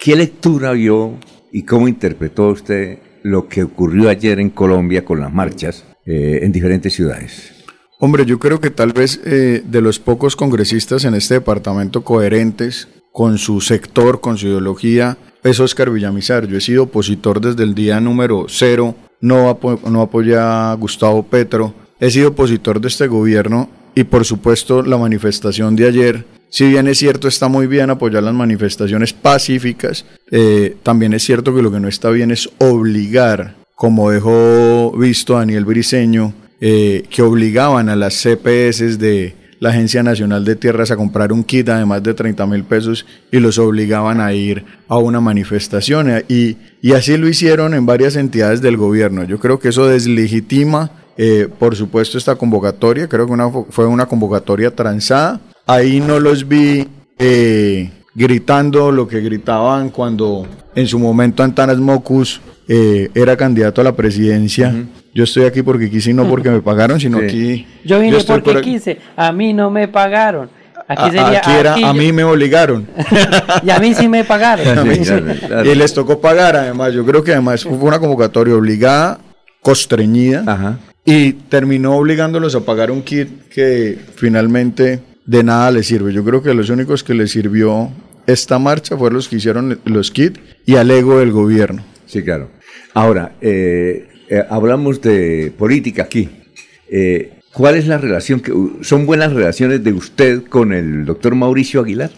¿Qué 0.00 0.16
lectura 0.16 0.72
vio 0.72 1.18
y 1.52 1.64
cómo 1.64 1.86
interpretó 1.86 2.48
usted 2.48 3.00
lo 3.22 3.48
que 3.48 3.64
ocurrió 3.64 4.08
ayer 4.08 4.40
en 4.40 4.48
Colombia 4.48 5.04
con 5.04 5.20
las 5.20 5.30
marchas 5.30 5.84
eh, 6.06 6.38
en 6.40 6.52
diferentes 6.52 6.94
ciudades? 6.94 7.52
Hombre, 7.98 8.24
yo 8.24 8.38
creo 8.38 8.62
que 8.62 8.70
tal 8.70 8.94
vez 8.94 9.20
eh, 9.26 9.62
de 9.62 9.80
los 9.82 9.98
pocos 9.98 10.36
congresistas 10.36 11.04
en 11.04 11.12
este 11.12 11.34
departamento 11.34 12.02
coherentes 12.02 12.88
con 13.12 13.36
su 13.36 13.60
sector, 13.60 14.22
con 14.22 14.38
su 14.38 14.46
ideología, 14.46 15.18
es 15.44 15.60
Oscar 15.60 15.90
Villamizar. 15.90 16.46
Yo 16.46 16.56
he 16.56 16.62
sido 16.62 16.84
opositor 16.84 17.42
desde 17.42 17.62
el 17.62 17.74
día 17.74 18.00
número 18.00 18.46
cero, 18.48 18.94
no, 19.20 19.58
no 19.86 20.00
apoyé 20.00 20.38
a 20.38 20.74
Gustavo 20.80 21.24
Petro, 21.24 21.74
he 22.00 22.10
sido 22.10 22.30
opositor 22.30 22.80
de 22.80 22.88
este 22.88 23.06
gobierno 23.06 23.68
y 23.94 24.04
por 24.04 24.24
supuesto 24.24 24.82
la 24.82 24.96
manifestación 24.96 25.76
de 25.76 25.88
ayer, 25.88 26.24
si 26.50 26.68
bien 26.68 26.88
es 26.88 26.98
cierto 26.98 27.28
está 27.28 27.48
muy 27.48 27.66
bien 27.66 27.90
apoyar 27.90 28.22
las 28.22 28.34
manifestaciones 28.34 29.12
pacíficas, 29.12 30.04
eh, 30.30 30.76
también 30.82 31.12
es 31.14 31.22
cierto 31.22 31.54
que 31.54 31.62
lo 31.62 31.70
que 31.70 31.80
no 31.80 31.88
está 31.88 32.10
bien 32.10 32.30
es 32.30 32.50
obligar, 32.58 33.54
como 33.74 34.10
dejó 34.10 34.92
visto 34.98 35.34
Daniel 35.34 35.64
Briceño, 35.64 36.34
eh, 36.60 37.04
que 37.08 37.22
obligaban 37.22 37.88
a 37.88 37.96
las 37.96 38.14
CPS 38.14 38.98
de 38.98 39.34
la 39.60 39.70
Agencia 39.70 40.02
Nacional 40.02 40.44
de 40.44 40.56
Tierras 40.56 40.90
a 40.90 40.96
comprar 40.96 41.32
un 41.32 41.44
kit 41.44 41.66
de 41.66 41.86
más 41.86 42.02
de 42.02 42.14
30 42.14 42.46
mil 42.46 42.64
pesos 42.64 43.06
y 43.30 43.38
los 43.38 43.58
obligaban 43.58 44.20
a 44.20 44.32
ir 44.32 44.64
a 44.88 44.98
una 44.98 45.20
manifestación. 45.20 46.24
Y, 46.28 46.56
y 46.82 46.92
así 46.92 47.16
lo 47.16 47.28
hicieron 47.28 47.74
en 47.74 47.86
varias 47.86 48.16
entidades 48.16 48.60
del 48.62 48.76
gobierno. 48.76 49.22
Yo 49.24 49.38
creo 49.38 49.60
que 49.60 49.68
eso 49.68 49.86
deslegitima, 49.86 50.90
eh, 51.16 51.46
por 51.58 51.76
supuesto, 51.76 52.16
esta 52.16 52.36
convocatoria. 52.36 53.06
Creo 53.06 53.26
que 53.26 53.36
fue 53.70 53.86
una 53.86 54.06
convocatoria 54.06 54.74
transada. 54.74 55.40
Ahí 55.66 56.00
no 56.00 56.18
los 56.18 56.48
vi 56.48 56.86
eh, 57.18 57.90
gritando 58.14 58.90
lo 58.90 59.06
que 59.06 59.20
gritaban 59.20 59.90
cuando 59.90 60.46
en 60.74 60.86
su 60.86 60.98
momento 60.98 61.42
Antanas 61.42 61.78
Mocus 61.78 62.40
eh, 62.68 63.10
era 63.14 63.36
candidato 63.36 63.80
a 63.80 63.84
la 63.84 63.96
presidencia. 63.96 64.74
Yo 65.12 65.24
estoy 65.24 65.44
aquí 65.44 65.62
porque 65.62 65.90
quise 65.90 66.10
y 66.10 66.14
no 66.14 66.28
porque 66.28 66.50
me 66.50 66.60
pagaron, 66.60 67.00
sino 67.00 67.18
aquí. 67.18 67.66
Yo 67.84 67.98
vine 68.00 68.18
porque 68.24 68.60
quise, 68.60 68.98
a 69.16 69.32
mí 69.32 69.52
no 69.52 69.70
me 69.70 69.88
pagaron. 69.88 70.48
Aquí, 70.86 71.04
sería, 71.04 71.40
era, 71.40 71.74
a 71.74 71.92
mí 71.92 72.12
me 72.12 72.24
obligaron. 72.24 72.86
y 73.62 73.70
a 73.70 73.78
mí 73.78 73.94
sí 73.94 74.08
me 74.08 74.24
pagaron. 74.24 74.90
Y 75.64 75.74
les 75.74 75.94
tocó 75.94 76.20
pagar, 76.20 76.56
además. 76.56 76.92
Yo 76.92 77.04
creo 77.04 77.22
que 77.22 77.32
además 77.32 77.62
fue 77.62 77.74
una 77.74 78.00
convocatoria 78.00 78.54
obligada, 78.54 79.20
constreñida, 79.60 80.78
y 81.04 81.32
terminó 81.32 81.96
obligándolos 81.96 82.56
a 82.56 82.60
pagar 82.60 82.90
un 82.90 83.02
kit 83.02 83.48
que 83.48 83.98
finalmente 84.16 85.00
de 85.26 85.42
nada 85.42 85.70
les 85.70 85.86
sirve. 85.86 86.12
Yo 86.12 86.24
creo 86.24 86.42
que 86.42 86.54
los 86.54 86.70
únicos 86.70 87.04
que 87.04 87.14
les 87.14 87.30
sirvió 87.30 87.90
esta 88.26 88.58
marcha 88.58 88.96
fueron 88.96 89.16
los 89.16 89.28
que 89.28 89.36
hicieron 89.36 89.80
los 89.84 90.10
kits 90.10 90.40
y 90.66 90.76
al 90.76 90.90
ego 90.90 91.18
del 91.18 91.32
gobierno. 91.32 91.84
Sí, 92.06 92.22
claro. 92.22 92.50
Ahora, 92.94 93.36
eh, 93.40 94.08
eh, 94.28 94.44
hablamos 94.48 95.00
de 95.00 95.52
política 95.56 96.04
aquí. 96.04 96.28
Eh, 96.90 97.38
¿Cuál 97.52 97.76
es 97.76 97.86
la 97.86 97.98
relación? 97.98 98.40
Que, 98.40 98.52
¿Son 98.82 99.06
buenas 99.06 99.32
relaciones 99.32 99.82
de 99.82 99.92
usted 99.92 100.44
con 100.44 100.72
el 100.72 101.04
doctor 101.04 101.34
Mauricio 101.34 101.80
Aguilar? 101.80 102.10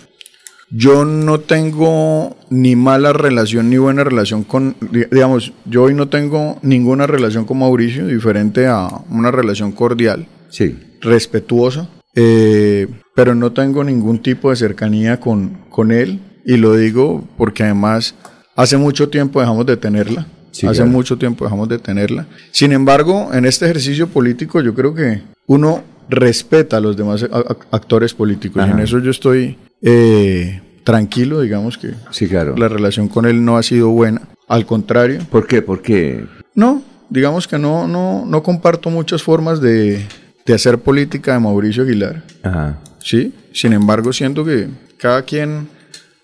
Yo 0.70 1.04
no 1.04 1.40
tengo 1.40 2.36
ni 2.48 2.76
mala 2.76 3.12
relación 3.12 3.68
ni 3.68 3.76
buena 3.76 4.04
relación 4.04 4.42
con, 4.42 4.74
digamos, 5.10 5.52
yo 5.66 5.82
hoy 5.82 5.94
no 5.94 6.08
tengo 6.08 6.58
ninguna 6.62 7.06
relación 7.06 7.44
con 7.44 7.58
Mauricio, 7.58 8.06
diferente 8.06 8.66
a 8.66 8.88
una 9.10 9.30
relación 9.30 9.72
cordial, 9.72 10.26
sí. 10.48 10.78
respetuosa, 11.02 11.90
pero 12.14 13.34
no 13.34 13.52
tengo 13.52 13.84
ningún 13.84 14.20
tipo 14.20 14.50
de 14.50 14.56
cercanía 14.56 15.20
con, 15.20 15.58
con 15.70 15.92
él 15.92 16.20
y 16.44 16.56
lo 16.56 16.76
digo 16.76 17.24
porque 17.36 17.62
además 17.62 18.14
hace 18.56 18.76
mucho 18.76 19.08
tiempo 19.08 19.40
dejamos 19.40 19.66
de 19.66 19.76
tenerla. 19.76 20.26
Hace 20.68 20.84
mucho 20.84 21.16
tiempo 21.16 21.44
dejamos 21.44 21.68
de 21.68 21.78
tenerla. 21.78 22.26
Sin 22.50 22.72
embargo, 22.72 23.30
en 23.32 23.46
este 23.46 23.64
ejercicio 23.64 24.08
político 24.08 24.60
yo 24.60 24.74
creo 24.74 24.94
que 24.94 25.22
uno 25.46 25.82
respeta 26.10 26.76
a 26.76 26.80
los 26.80 26.96
demás 26.96 27.26
actores 27.70 28.12
políticos. 28.12 28.62
Y 28.66 28.70
en 28.70 28.80
eso 28.80 28.98
yo 28.98 29.10
estoy 29.10 29.56
eh, 29.80 30.60
tranquilo, 30.84 31.40
digamos 31.40 31.78
que 31.78 31.94
sí, 32.10 32.28
claro. 32.28 32.54
la 32.56 32.68
relación 32.68 33.08
con 33.08 33.24
él 33.24 33.44
no 33.44 33.56
ha 33.56 33.62
sido 33.62 33.88
buena. 33.88 34.28
Al 34.46 34.66
contrario. 34.66 35.20
¿Por 35.30 35.46
qué? 35.46 35.62
¿Por 35.62 35.80
qué? 35.80 36.26
No, 36.54 36.82
digamos 37.08 37.48
que 37.48 37.58
no, 37.58 37.88
no, 37.88 38.26
no 38.26 38.42
comparto 38.42 38.90
muchas 38.90 39.22
formas 39.22 39.62
de, 39.62 40.04
de 40.44 40.54
hacer 40.54 40.78
política 40.78 41.34
de 41.34 41.40
Mauricio 41.40 41.82
Aguilar. 41.82 42.22
Ajá. 42.42 42.78
Sí, 42.98 43.34
sin 43.52 43.72
embargo 43.72 44.12
siento 44.12 44.44
que 44.44 44.68
cada 44.96 45.22
quien 45.22 45.68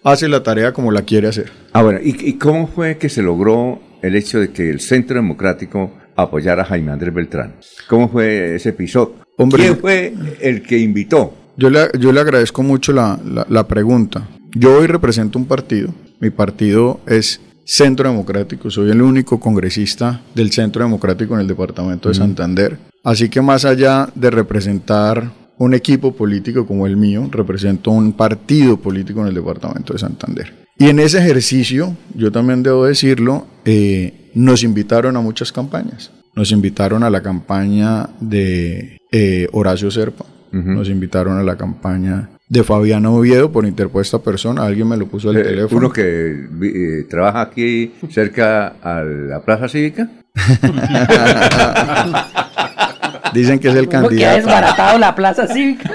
hace 0.04 0.28
la 0.28 0.42
tarea 0.42 0.72
como 0.72 0.92
la 0.92 1.02
quiere 1.02 1.28
hacer. 1.28 1.50
Ah, 1.72 1.82
bueno, 1.82 2.00
¿y, 2.02 2.28
y 2.28 2.34
cómo 2.34 2.68
fue 2.68 2.98
que 2.98 3.08
se 3.08 3.22
logró 3.22 3.80
el 4.02 4.14
hecho 4.14 4.40
de 4.40 4.50
que 4.50 4.70
el 4.70 4.80
Centro 4.80 5.16
Democrático 5.16 5.92
apoyara 6.22 6.62
a 6.62 6.66
Jaime 6.66 6.92
Andrés 6.92 7.14
Beltrán. 7.14 7.54
¿Cómo 7.88 8.08
fue 8.08 8.56
ese 8.56 8.70
episodio? 8.70 9.14
¿Quién 9.36 9.78
fue 9.78 10.12
el 10.40 10.62
que 10.62 10.78
invitó? 10.78 11.32
Yo 11.56 11.70
le, 11.70 11.88
yo 11.98 12.12
le 12.12 12.20
agradezco 12.20 12.62
mucho 12.62 12.92
la, 12.92 13.18
la, 13.48 13.68
pregunta. 13.68 14.28
Yo 14.52 14.78
hoy 14.78 14.86
represento 14.86 15.38
un 15.38 15.46
partido. 15.46 15.94
Mi 16.20 16.30
partido 16.30 17.00
es 17.06 17.40
Centro 17.68 18.08
Democrático. 18.08 18.70
Soy 18.70 18.90
el 18.90 19.02
único 19.02 19.38
congresista 19.38 20.22
del 20.34 20.50
Centro 20.52 20.82
Democrático 20.82 21.34
en 21.34 21.40
el 21.40 21.46
departamento 21.46 22.08
de 22.08 22.14
Santander. 22.14 22.78
Así 23.04 23.28
que 23.28 23.42
más 23.42 23.66
allá 23.66 24.08
de 24.14 24.30
representar 24.30 25.30
un 25.58 25.74
equipo 25.74 26.14
político 26.14 26.66
como 26.66 26.86
el 26.86 26.96
mío, 26.96 27.28
represento 27.30 27.90
un 27.90 28.14
partido 28.14 28.78
político 28.78 29.20
en 29.20 29.26
el 29.26 29.34
departamento 29.34 29.92
de 29.92 29.98
Santander. 29.98 30.54
Y 30.78 30.86
en 30.86 30.98
ese 30.98 31.18
ejercicio, 31.18 31.94
yo 32.14 32.32
también 32.32 32.62
debo 32.62 32.86
decirlo, 32.86 33.46
eh, 33.66 34.30
nos 34.34 34.62
invitaron 34.62 35.18
a 35.18 35.20
muchas 35.20 35.52
campañas. 35.52 36.10
Nos 36.34 36.52
invitaron 36.52 37.02
a 37.02 37.10
la 37.10 37.22
campaña 37.22 38.08
de 38.18 38.96
eh, 39.12 39.46
Horacio 39.52 39.90
Serpa, 39.90 40.24
nos 40.52 40.88
invitaron 40.88 41.36
a 41.36 41.42
la 41.42 41.58
campaña 41.58 42.30
de 42.48 42.64
Fabiano 42.64 43.14
Oviedo 43.14 43.52
por 43.52 43.66
interpuesta 43.66 44.20
persona, 44.20 44.64
alguien 44.64 44.88
me 44.88 44.96
lo 44.96 45.06
puso 45.06 45.28
al 45.30 45.36
eh, 45.36 45.42
teléfono. 45.42 45.78
¿Uno 45.78 45.92
que 45.92 47.04
trabaja 47.08 47.42
aquí 47.42 47.92
cerca 48.10 48.74
a 48.82 49.02
la 49.02 49.40
Plaza 49.42 49.68
Cívica? 49.68 50.08
Dicen 53.34 53.58
que 53.58 53.68
es 53.68 53.74
el 53.74 53.88
candidato. 53.88 54.08
Porque 54.08 54.26
ha 54.26 54.34
desbaratado 54.34 54.98
la 54.98 55.14
Plaza 55.14 55.46
Cívica. 55.46 55.90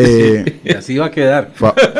Eh, 0.00 0.60
y 0.62 0.72
así 0.74 0.96
va 0.96 1.06
a 1.06 1.10
quedar. 1.10 1.50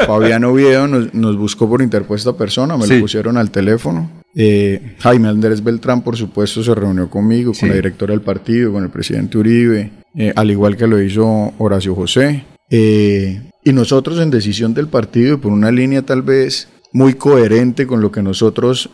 Fabiano 0.06 0.50
Oviedo 0.50 0.86
nos, 0.86 1.36
buscó 1.36 1.68
por 1.68 1.82
interpuesta 1.82 2.32
persona, 2.32 2.76
me 2.76 2.86
lo 2.86 3.00
pusieron 3.00 3.36
al 3.36 3.50
teléfono. 3.50 4.08
Eh, 4.36 4.94
Jaime 5.00 5.26
Andrés 5.26 5.64
Beltrán, 5.64 6.02
por 6.02 6.16
supuesto, 6.16 6.62
se 6.62 6.72
reunió 6.76 7.10
conmigo, 7.10 7.52
con 7.58 7.68
la 7.68 7.74
directora 7.74 8.12
del 8.12 8.20
partido, 8.20 8.72
con 8.72 8.84
el 8.84 8.90
presidente 8.90 9.36
Uribe, 9.36 9.90
eh, 10.18 10.32
al 10.36 10.50
igual 10.50 10.76
que 10.76 10.86
lo 10.86 11.00
hizo 11.00 11.54
Horacio 11.56 11.94
José. 11.94 12.44
y 12.70 13.72
nosotros 13.72 14.20
en 14.20 14.30
decisión 14.30 14.74
del 14.74 14.88
partido 14.88 15.34
y 15.34 15.38
por 15.38 15.52
una 15.52 15.70
línea 15.70 16.02
tal 16.02 16.20
vez 16.22 16.68
muy 16.92 17.14
coherente 17.14 17.86
con 17.86 18.02
lo 18.02 18.12
que 18.12 18.22
nosotros 18.22 18.90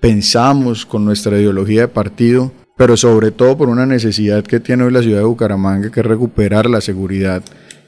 pensamos, 0.00 0.86
con 0.86 1.04
nuestra 1.04 1.38
ideología 1.38 1.82
de 1.82 1.88
partido, 1.88 2.52
pero 2.76 2.96
sobre 2.96 3.30
todo 3.30 3.56
por 3.56 3.68
una 3.68 3.86
necesidad 3.86 4.42
que 4.44 4.60
tiene 4.60 4.84
hoy 4.84 4.92
la 4.92 5.02
ciudad 5.02 5.18
de 5.18 5.24
Bucaramanga, 5.24 5.90
que 5.90 6.00
es 6.00 6.06
recuperar 6.06 6.68
la 6.68 6.80
seguridad 6.80 7.42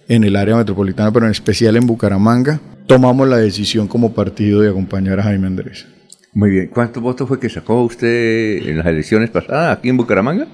en 0.08 0.24
el 0.24 0.36
área 0.36 0.56
metropolitana, 0.56 1.12
pero 1.12 1.26
en 1.26 1.32
especial 1.32 1.76
en 1.76 1.86
Bucaramanga, 1.86 2.60
tomamos 2.86 3.28
la 3.28 3.38
decisión 3.38 3.88
como 3.88 4.14
partido 4.14 4.60
de 4.60 4.70
acompañar 4.70 5.20
a 5.20 5.24
Jaime 5.24 5.47
Andrés. 5.47 5.86
Muy 6.34 6.50
bien. 6.50 6.67
¿Cuántos 6.67 7.03
votos 7.03 7.28
fue 7.28 7.39
que 7.39 7.49
sacó 7.49 7.83
usted 7.83 8.69
en 8.69 8.78
las 8.78 8.87
elecciones 8.87 9.31
pasadas 9.31 9.78
aquí 9.78 9.89
en 9.89 9.97
Bucaramanga? 9.97 10.47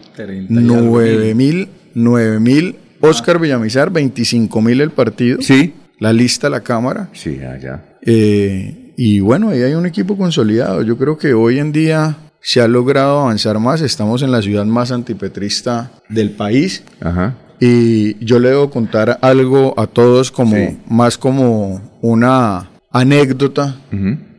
9 0.48 1.34
mil, 1.34 1.68
9 1.94 2.40
mil. 2.40 2.76
Oscar 3.00 3.40
Villamizar, 3.40 3.90
25 3.90 4.60
mil 4.60 4.80
el 4.82 4.90
partido. 4.90 5.40
Sí. 5.40 5.72
La 5.98 6.12
lista, 6.12 6.50
la 6.50 6.60
Cámara. 6.60 7.08
Sí, 7.12 7.40
allá. 7.40 7.96
Eh, 8.02 8.92
y 8.96 9.20
bueno, 9.20 9.48
ahí 9.48 9.62
hay 9.62 9.72
un 9.72 9.86
equipo 9.86 10.16
consolidado. 10.16 10.82
Yo 10.82 10.98
creo 10.98 11.16
que 11.16 11.32
hoy 11.32 11.58
en 11.58 11.72
día 11.72 12.16
se 12.42 12.60
ha 12.60 12.68
logrado 12.68 13.20
avanzar 13.20 13.58
más. 13.58 13.80
Estamos 13.80 14.22
en 14.22 14.30
la 14.30 14.42
ciudad 14.42 14.66
más 14.66 14.92
antipetrista 14.92 15.90
del 16.10 16.30
país. 16.30 16.84
Ajá. 17.00 17.36
Y 17.58 18.22
yo 18.24 18.38
le 18.38 18.50
debo 18.50 18.70
contar 18.70 19.18
algo 19.22 19.78
a 19.78 19.86
todos 19.86 20.30
como 20.30 20.78
más 20.86 21.16
como 21.18 21.98
una 22.02 22.70
anécdota. 22.90 23.76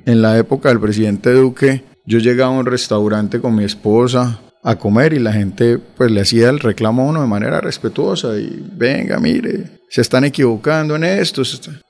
En 0.05 0.21
la 0.21 0.37
época 0.37 0.69
del 0.69 0.79
presidente 0.79 1.31
Duque, 1.31 1.83
yo 2.05 2.19
llegaba 2.19 2.55
a 2.55 2.59
un 2.59 2.65
restaurante 2.65 3.39
con 3.39 3.55
mi 3.55 3.63
esposa 3.63 4.39
a 4.63 4.75
comer 4.75 5.13
y 5.13 5.19
la 5.19 5.33
gente 5.33 5.79
pues 5.79 6.11
le 6.11 6.21
hacía 6.21 6.49
el 6.49 6.59
reclamo 6.59 7.03
a 7.03 7.05
uno 7.05 7.21
de 7.21 7.27
manera 7.27 7.61
respetuosa 7.61 8.37
y 8.37 8.63
venga, 8.73 9.19
mire, 9.19 9.79
se 9.89 10.01
están 10.01 10.23
equivocando 10.23 10.95
en 10.95 11.03
esto. 11.03 11.41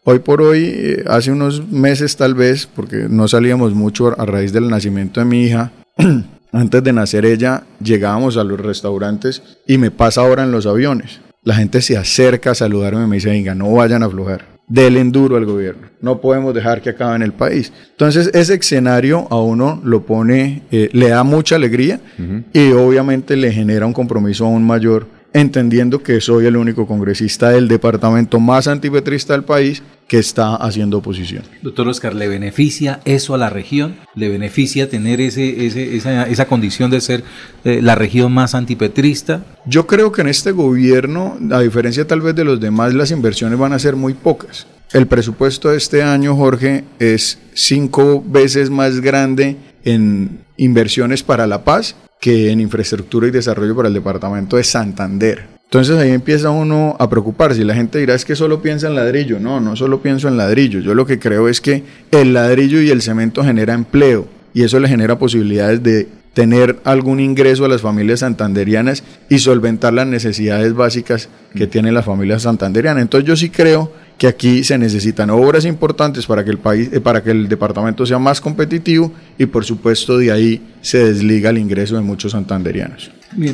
Hoy 0.05 0.19
por 0.19 0.41
hoy, 0.41 0.71
eh, 0.73 1.03
hace 1.07 1.31
unos 1.31 1.67
meses 1.69 2.15
tal 2.15 2.33
vez, 2.33 2.65
porque 2.65 3.07
no 3.09 3.27
salíamos 3.27 3.73
mucho 3.73 4.19
a 4.19 4.25
raíz 4.25 4.53
del 4.53 4.69
nacimiento 4.69 5.19
de 5.19 5.25
mi 5.25 5.43
hija, 5.43 5.71
Antes 6.53 6.83
de 6.83 6.91
nacer 6.91 7.25
ella, 7.25 7.63
llegábamos 7.81 8.35
a 8.35 8.43
los 8.43 8.59
restaurantes 8.59 9.41
y 9.65 9.77
me 9.77 9.89
pasa 9.89 10.21
ahora 10.21 10.43
en 10.43 10.51
los 10.51 10.65
aviones. 10.65 11.21
La 11.43 11.55
gente 11.55 11.81
se 11.81 11.97
acerca 11.97 12.51
a 12.51 12.55
saludarme 12.55 13.05
y 13.05 13.07
me 13.07 13.15
dice, 13.15 13.29
venga, 13.29 13.55
no 13.55 13.71
vayan 13.73 14.03
a 14.03 14.07
aflojar. 14.07 14.50
Del 14.71 14.95
enduro 14.95 15.35
al 15.35 15.45
gobierno. 15.45 15.87
No 15.99 16.21
podemos 16.21 16.53
dejar 16.53 16.81
que 16.81 16.91
acabe 16.91 17.17
en 17.17 17.23
el 17.23 17.33
país. 17.33 17.73
Entonces, 17.91 18.31
ese 18.33 18.53
escenario 18.53 19.27
a 19.29 19.41
uno 19.41 19.81
lo 19.83 20.03
pone, 20.03 20.61
eh, 20.71 20.89
le 20.93 21.09
da 21.09 21.23
mucha 21.25 21.57
alegría 21.57 21.99
y 22.53 22.71
obviamente 22.71 23.35
le 23.35 23.51
genera 23.51 23.85
un 23.85 23.91
compromiso 23.91 24.45
aún 24.45 24.65
mayor 24.65 25.07
entendiendo 25.33 26.03
que 26.03 26.19
soy 26.19 26.45
el 26.45 26.57
único 26.57 26.85
congresista 26.85 27.49
del 27.49 27.67
departamento 27.67 28.39
más 28.39 28.67
antipetrista 28.67 29.33
del 29.33 29.43
país 29.43 29.81
que 30.07 30.19
está 30.19 30.55
haciendo 30.55 30.97
oposición. 30.97 31.43
Doctor 31.61 31.87
Oscar, 31.87 32.13
¿le 32.13 32.27
beneficia 32.27 32.99
eso 33.05 33.33
a 33.33 33.37
la 33.37 33.49
región? 33.49 33.95
¿Le 34.13 34.27
beneficia 34.27 34.89
tener 34.89 35.21
ese, 35.21 35.65
esa, 35.95 36.45
condición 36.47 36.91
de 36.91 36.99
ser 36.99 37.23
eh, 37.63 37.81
la 37.81 37.95
región 37.95 38.33
más 38.33 38.53
antipetrista? 38.53 39.45
Yo 39.65 39.87
creo 39.87 40.11
que 40.11 40.21
en 40.21 40.27
este 40.27 40.51
gobierno, 40.51 41.37
a 41.51 41.61
diferencia 41.61 42.05
tal 42.05 42.19
vez 42.19 42.35
de 42.35 42.43
los 42.43 42.59
demás, 42.59 42.93
las 42.93 43.11
inversiones 43.11 43.57
van 43.57 43.71
a 43.71 43.79
ser 43.79 43.95
muy 43.95 44.13
pocas. 44.13 44.67
El 44.91 45.07
presupuesto 45.07 45.69
de 45.69 45.77
este 45.77 46.03
año, 46.03 46.35
Jorge, 46.35 46.83
es 46.99 47.39
cinco 47.53 48.21
veces 48.27 48.69
más 48.69 48.99
grande 48.99 49.55
en 49.85 50.41
inversiones 50.57 51.23
para 51.23 51.47
la 51.47 51.63
paz 51.63 51.95
que 52.21 52.51
en 52.51 52.61
infraestructura 52.61 53.27
y 53.27 53.31
desarrollo 53.31 53.75
para 53.75 53.89
el 53.89 53.93
departamento 53.93 54.55
de 54.55 54.63
Santander. 54.63 55.47
Entonces 55.63 55.97
ahí 55.97 56.11
empieza 56.11 56.51
uno 56.51 56.95
a 56.99 57.09
preocuparse 57.09 57.61
y 57.61 57.63
la 57.63 57.73
gente 57.73 57.97
dirá 57.97 58.13
es 58.13 58.25
que 58.25 58.35
solo 58.35 58.61
piensa 58.61 58.87
en 58.87 58.95
ladrillo. 58.95 59.39
No, 59.39 59.59
no 59.59 59.75
solo 59.75 60.01
pienso 60.01 60.27
en 60.27 60.37
ladrillo. 60.37 60.79
Yo 60.81 60.93
lo 60.93 61.05
que 61.05 61.17
creo 61.17 61.49
es 61.49 61.59
que 61.59 61.83
el 62.11 62.33
ladrillo 62.33 62.79
y 62.81 62.89
el 62.89 63.01
cemento 63.01 63.43
genera 63.43 63.73
empleo 63.73 64.27
y 64.53 64.63
eso 64.63 64.79
le 64.79 64.87
genera 64.87 65.17
posibilidades 65.17 65.81
de 65.81 66.09
tener 66.33 66.79
algún 66.85 67.19
ingreso 67.19 67.65
a 67.65 67.67
las 67.67 67.81
familias 67.81 68.21
santanderianas 68.21 69.03
y 69.29 69.39
solventar 69.39 69.93
las 69.93 70.07
necesidades 70.07 70.73
básicas 70.73 71.29
que 71.53 71.67
tienen 71.67 71.93
las 71.93 72.05
familias 72.05 72.43
santanderianas. 72.43 73.01
Entonces 73.01 73.27
yo 73.27 73.35
sí 73.35 73.49
creo 73.49 73.91
que 74.17 74.27
aquí 74.27 74.63
se 74.63 74.77
necesitan 74.77 75.29
obras 75.29 75.65
importantes 75.65 76.25
para 76.27 76.45
que 76.45 76.51
el 76.51 76.59
país, 76.59 76.89
eh, 76.93 77.01
para 77.01 77.23
que 77.23 77.31
el 77.31 77.49
departamento 77.49 78.05
sea 78.05 78.19
más 78.19 78.39
competitivo 78.39 79.11
y 79.37 79.47
por 79.47 79.65
supuesto 79.65 80.17
de 80.17 80.31
ahí 80.31 80.61
se 80.81 81.03
desliga 81.03 81.49
el 81.49 81.57
ingreso 81.57 81.95
de 81.95 82.01
muchos 82.01 82.31
santanderianos. 82.31 83.11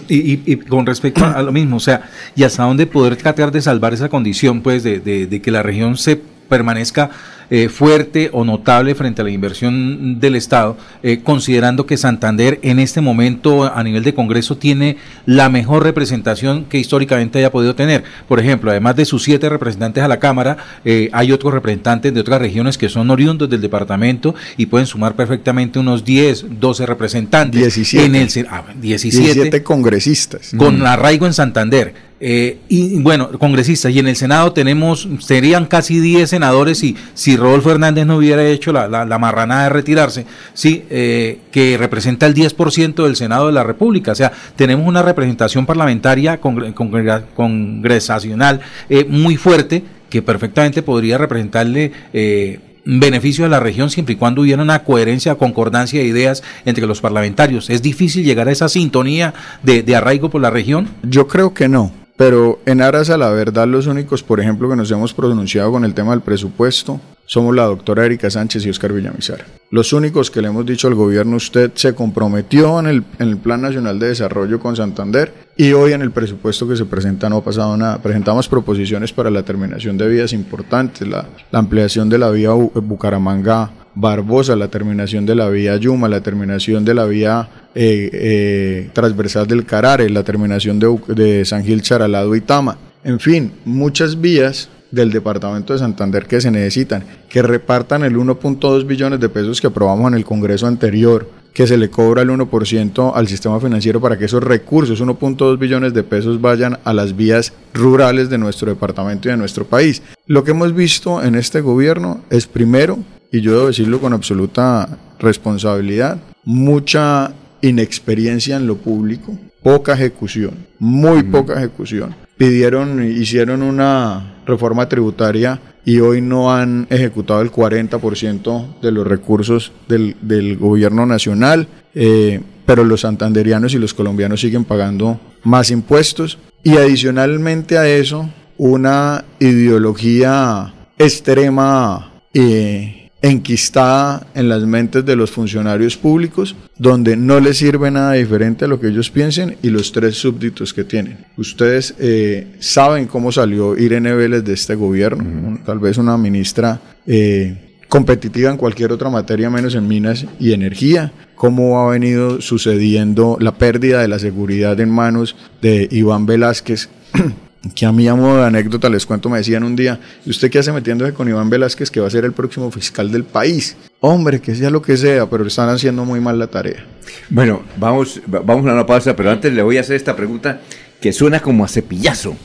y, 0.09 0.57
con 0.57 0.85
respecto 0.85 1.23
a 1.25 1.41
lo 1.41 1.51
mismo, 1.51 1.77
o 1.77 1.79
sea, 1.79 2.09
y 2.35 2.43
hasta 2.43 2.63
dónde 2.63 2.85
poder 2.85 3.15
tratar 3.15 3.51
de 3.51 3.61
salvar 3.61 3.93
esa 3.93 4.09
condición, 4.09 4.61
pues, 4.61 4.83
de, 4.83 4.99
de 4.99 5.41
que 5.41 5.51
la 5.51 5.63
región 5.63 5.97
se 5.97 6.19
permanezca 6.47 7.11
eh, 7.49 7.69
fuerte 7.69 8.29
o 8.33 8.43
notable 8.43 8.93
frente 8.95 9.21
a 9.21 9.25
la 9.25 9.31
inversión 9.31 10.19
del 10.19 10.35
Estado, 10.35 10.77
eh, 11.03 11.21
considerando 11.23 11.85
que 11.85 11.95
Santander 11.95 12.59
en 12.61 12.79
este 12.79 13.01
momento 13.01 13.63
a 13.63 13.83
nivel 13.83 14.03
de 14.03 14.13
Congreso 14.13 14.57
tiene 14.57 14.97
la 15.25 15.49
mejor 15.49 15.83
representación 15.83 16.65
que 16.65 16.77
históricamente 16.77 17.39
haya 17.39 17.51
podido 17.51 17.75
tener. 17.75 18.03
Por 18.27 18.39
ejemplo, 18.39 18.71
además 18.71 18.95
de 18.95 19.05
sus 19.05 19.23
siete 19.23 19.49
representantes 19.49 20.03
a 20.03 20.07
la 20.07 20.19
Cámara, 20.19 20.57
eh, 20.83 21.09
hay 21.13 21.31
otros 21.31 21.53
representantes 21.53 22.13
de 22.13 22.19
otras 22.19 22.41
regiones 22.41 22.77
que 22.77 22.89
son 22.89 23.09
oriundos 23.09 23.49
del 23.49 23.61
departamento 23.61 24.35
y 24.57 24.65
pueden 24.65 24.87
sumar 24.87 25.15
perfectamente 25.15 25.79
unos 25.79 26.03
10, 26.03 26.59
12 26.59 26.85
representantes. 26.85 27.61
17. 27.61 28.05
En 28.05 28.15
el, 28.15 28.47
ah, 28.49 28.63
17, 28.75 29.63
congresistas. 29.63 30.51
Con 30.57 30.85
arraigo 30.85 31.25
en 31.25 31.33
Santander. 31.33 32.06
Y 32.19 32.99
bueno, 33.01 33.29
congresistas, 33.37 33.93
y 33.93 33.99
en 33.99 34.07
el 34.07 34.15
Senado 34.15 34.51
tenemos, 34.51 35.07
serían 35.19 35.65
casi 35.65 35.99
10 35.99 36.29
senadores 36.29 36.83
y 36.83 36.95
si 37.13 37.37
Rodolfo 37.37 37.71
Hernández 37.71 38.05
no 38.05 38.17
hubiera 38.17 38.45
hecho 38.45 38.71
la, 38.71 38.87
la, 38.87 39.19
marranada 39.19 39.63
de 39.63 39.69
retirarse, 39.69 40.25
sí, 40.53 40.83
eh, 40.89 41.39
que 41.51 41.77
representa 41.77 42.25
el 42.25 42.33
10% 42.33 43.03
del 43.03 43.15
Senado 43.15 43.47
de 43.47 43.53
la 43.53 43.63
República. 43.63 44.11
O 44.11 44.15
sea, 44.15 44.31
tenemos 44.55 44.87
una 44.87 45.01
representación 45.01 45.65
parlamentaria 45.65 46.39
congresacional 46.39 48.61
eh, 48.89 49.05
muy 49.07 49.37
fuerte 49.37 49.83
que 50.09 50.21
perfectamente 50.21 50.81
podría 50.81 51.17
representarle 51.17 51.91
eh, 52.13 52.59
beneficio 52.85 53.45
a 53.45 53.49
la 53.49 53.59
región 53.59 53.89
siempre 53.89 54.13
y 54.13 54.17
cuando 54.17 54.41
hubiera 54.41 54.61
una 54.61 54.83
coherencia, 54.83 55.35
concordancia 55.35 55.99
de 55.99 56.07
ideas 56.07 56.43
entre 56.65 56.87
los 56.87 57.01
parlamentarios. 57.01 57.69
¿Es 57.69 57.81
difícil 57.81 58.23
llegar 58.23 58.47
a 58.47 58.51
esa 58.51 58.69
sintonía 58.69 59.33
de, 59.63 59.83
de 59.83 59.95
arraigo 59.95 60.29
por 60.29 60.41
la 60.41 60.49
región? 60.49 60.87
Yo 61.03 61.27
creo 61.27 61.53
que 61.53 61.67
no. 61.67 62.06
Pero 62.17 62.59
en 62.65 62.81
aras 62.81 63.11
a 63.11 63.17
la 63.17 63.29
verdad, 63.29 63.67
los 63.67 63.85
únicos, 63.85 64.23
por 64.23 64.39
ejemplo, 64.39 64.67
que 64.67 64.75
nos 64.75 64.89
hemos 64.89 65.13
pronunciado 65.13 65.71
con 65.71 65.85
el 65.85 65.93
tema 65.93 66.11
del 66.11 66.21
presupuesto, 66.21 66.99
somos 67.27 67.55
la 67.55 67.65
doctora 67.65 68.05
Erika 68.05 68.31
Sánchez 68.31 68.65
y 68.65 68.69
Oscar 68.71 68.91
Villamizar. 68.91 69.45
Los 69.69 69.93
únicos 69.93 70.31
que 70.31 70.41
le 70.41 70.47
hemos 70.47 70.65
dicho 70.65 70.87
al 70.87 70.95
gobierno, 70.95 71.35
usted 71.35 71.71
se 71.75 71.93
comprometió 71.93 72.79
en 72.79 72.87
el, 72.87 73.03
en 73.19 73.29
el, 73.29 73.37
Plan 73.37 73.61
Nacional 73.61 73.99
de 73.99 74.07
Desarrollo 74.07 74.59
con 74.59 74.75
Santander 74.75 75.31
y 75.57 75.73
hoy 75.73 75.93
en 75.93 76.01
el 76.01 76.11
presupuesto 76.11 76.67
que 76.67 76.75
se 76.75 76.85
presenta 76.85 77.29
no 77.29 77.37
ha 77.37 77.43
pasado 77.43 77.77
nada. 77.77 78.01
Presentamos 78.01 78.47
proposiciones 78.47 79.13
para 79.13 79.29
la 79.29 79.43
terminación 79.43 79.97
de 79.97 80.07
vías 80.07 80.33
importantes, 80.33 81.07
la, 81.07 81.27
la 81.51 81.59
ampliación 81.59 82.09
de 82.09 82.17
la 82.17 82.31
vía 82.31 82.51
Bucaramanga 82.51 83.69
Barbosa, 83.99 84.55
la 84.55 84.67
terminación 84.67 85.25
de 85.25 85.33
la 85.33 85.49
vía 85.49 85.75
Yuma, 85.77 86.07
la 86.07 86.21
terminación 86.21 86.85
de 86.85 86.93
la 86.93 87.05
vía 87.05 87.49
eh, 87.73 88.09
eh, 88.13 88.89
transversal 88.93 89.47
del 89.47 89.65
Carare, 89.65 90.07
la 90.11 90.23
terminación 90.23 90.77
de, 90.77 90.95
de 91.15 91.45
San 91.45 91.63
Gil 91.63 91.81
Charalado 91.81 92.35
y 92.35 92.41
Tama. 92.41 92.77
En 93.03 93.19
fin, 93.19 93.51
muchas 93.65 94.21
vías 94.21 94.69
del 94.91 95.11
departamento 95.11 95.73
de 95.73 95.79
Santander 95.79 96.27
que 96.27 96.39
se 96.39 96.51
necesitan, 96.51 97.03
que 97.27 97.41
repartan 97.41 98.03
el 98.03 98.15
1.2 98.15 98.85
billones 98.85 99.19
de 99.19 99.29
pesos 99.29 99.59
que 99.59 99.67
aprobamos 99.67 100.11
en 100.11 100.17
el 100.17 100.25
Congreso 100.25 100.67
anterior, 100.67 101.27
que 101.51 101.65
se 101.65 101.75
le 101.75 101.89
cobra 101.89 102.21
el 102.21 102.29
1% 102.29 103.13
al 103.15 103.27
sistema 103.27 103.59
financiero 103.59 103.99
para 103.99 104.15
que 104.15 104.25
esos 104.25 104.43
recursos, 104.43 105.01
1.2 105.01 105.57
billones 105.57 105.95
de 105.95 106.03
pesos, 106.03 106.39
vayan 106.39 106.77
a 106.83 106.93
las 106.93 107.15
vías 107.15 107.51
rurales 107.73 108.29
de 108.29 108.37
nuestro 108.37 108.69
departamento 108.69 109.27
y 109.27 109.31
de 109.31 109.37
nuestro 109.37 109.65
país. 109.65 110.03
Lo 110.27 110.43
que 110.43 110.51
hemos 110.51 110.75
visto 110.75 111.23
en 111.23 111.33
este 111.33 111.61
gobierno 111.61 112.21
es 112.29 112.45
primero 112.45 112.99
y 113.31 113.41
yo 113.41 113.53
debo 113.53 113.67
decirlo 113.67 113.99
con 113.99 114.13
absoluta 114.13 114.97
responsabilidad, 115.19 116.19
mucha 116.43 117.33
inexperiencia 117.61 118.55
en 118.55 118.67
lo 118.67 118.77
público, 118.77 119.37
poca 119.63 119.93
ejecución, 119.93 120.67
muy 120.79 121.23
poca 121.23 121.57
ejecución. 121.57 122.15
Pidieron, 122.37 123.03
hicieron 123.03 123.63
una 123.63 124.41
reforma 124.45 124.87
tributaria 124.87 125.59
y 125.83 125.99
hoy 125.99 126.21
no 126.21 126.53
han 126.53 126.85
ejecutado 126.89 127.41
el 127.41 127.51
40% 127.51 128.79
de 128.81 128.91
los 128.91 129.07
recursos 129.07 129.71
del, 129.87 130.15
del 130.21 130.57
gobierno 130.57 131.05
nacional, 131.05 131.67
eh, 131.95 132.41
pero 132.65 132.83
los 132.83 133.01
santanderianos 133.01 133.73
y 133.73 133.79
los 133.79 133.93
colombianos 133.93 134.41
siguen 134.41 134.65
pagando 134.65 135.19
más 135.43 135.71
impuestos 135.71 136.37
y 136.63 136.77
adicionalmente 136.77 137.77
a 137.77 137.87
eso 137.87 138.29
una 138.57 139.23
ideología 139.39 140.73
extrema 140.97 142.21
eh, 142.33 142.96
enquistada 143.21 144.27
en 144.35 144.47
las 144.47 144.63
mentes 144.63 145.05
de 145.05 145.15
los 145.15 145.31
funcionarios 145.31 145.97
públicos, 145.97 146.55
donde 146.77 147.17
no 147.17 147.39
les 147.39 147.57
sirve 147.57 147.89
nada 147.89 148.13
diferente 148.13 148.65
a 148.65 148.67
lo 148.67 148.79
que 148.79 148.87
ellos 148.87 149.09
piensen 149.09 149.57
y 149.63 149.69
los 149.69 149.91
tres 149.91 150.15
súbditos 150.15 150.73
que 150.73 150.83
tienen. 150.83 151.25
Ustedes 151.37 151.95
eh, 151.99 152.55
saben 152.59 153.07
cómo 153.07 153.31
salió 153.31 153.77
Irene 153.77 154.13
Vélez 154.13 154.43
de 154.43 154.53
este 154.53 154.75
gobierno, 154.75 155.59
tal 155.65 155.79
vez 155.79 155.97
una 155.97 156.17
ministra 156.17 156.79
eh, 157.07 157.67
competitiva 157.89 158.51
en 158.51 158.57
cualquier 158.57 158.91
otra 158.91 159.09
materia 159.09 159.49
menos 159.49 159.73
en 159.73 159.87
minas 159.87 160.25
y 160.39 160.53
energía, 160.53 161.11
cómo 161.35 161.79
ha 161.79 161.91
venido 161.91 162.41
sucediendo 162.41 163.37
la 163.39 163.53
pérdida 163.57 164.01
de 164.01 164.07
la 164.07 164.19
seguridad 164.19 164.79
en 164.79 164.91
manos 164.91 165.35
de 165.61 165.87
Iván 165.91 166.25
Velázquez 166.25 166.89
que 167.75 167.85
a 167.85 167.91
mí 167.91 168.07
a 168.07 168.15
modo 168.15 168.37
de 168.37 168.45
anécdota 168.45 168.89
les 168.89 169.05
cuento, 169.05 169.29
me 169.29 169.37
decían 169.37 169.63
un 169.63 169.75
día, 169.75 169.99
¿y 170.25 170.29
usted 170.29 170.49
qué 170.49 170.59
hace 170.59 170.71
metiéndose 170.71 171.13
con 171.13 171.27
Iván 171.27 171.49
Velázquez 171.49 171.91
que 171.91 171.99
va 171.99 172.07
a 172.07 172.09
ser 172.09 172.25
el 172.25 172.31
próximo 172.31 172.71
fiscal 172.71 173.11
del 173.11 173.23
país? 173.23 173.75
Hombre, 173.99 174.39
que 174.39 174.55
sea 174.55 174.69
lo 174.69 174.81
que 174.81 174.95
sea, 174.95 175.29
pero 175.29 175.45
están 175.45 175.69
haciendo 175.69 176.05
muy 176.05 176.19
mal 176.19 176.37
la 176.39 176.47
tarea. 176.47 176.85
Bueno, 177.29 177.63
vamos, 177.77 178.21
vamos 178.27 178.65
a 178.67 178.73
una 178.73 178.85
pausa, 178.85 179.15
pero 179.15 179.31
antes 179.31 179.51
le 179.53 179.61
voy 179.61 179.77
a 179.77 179.81
hacer 179.81 179.95
esta 179.95 180.15
pregunta 180.15 180.61
que 181.01 181.11
suena 181.11 181.39
como 181.39 181.65
a 181.65 181.67
cepillazo, 181.67 182.35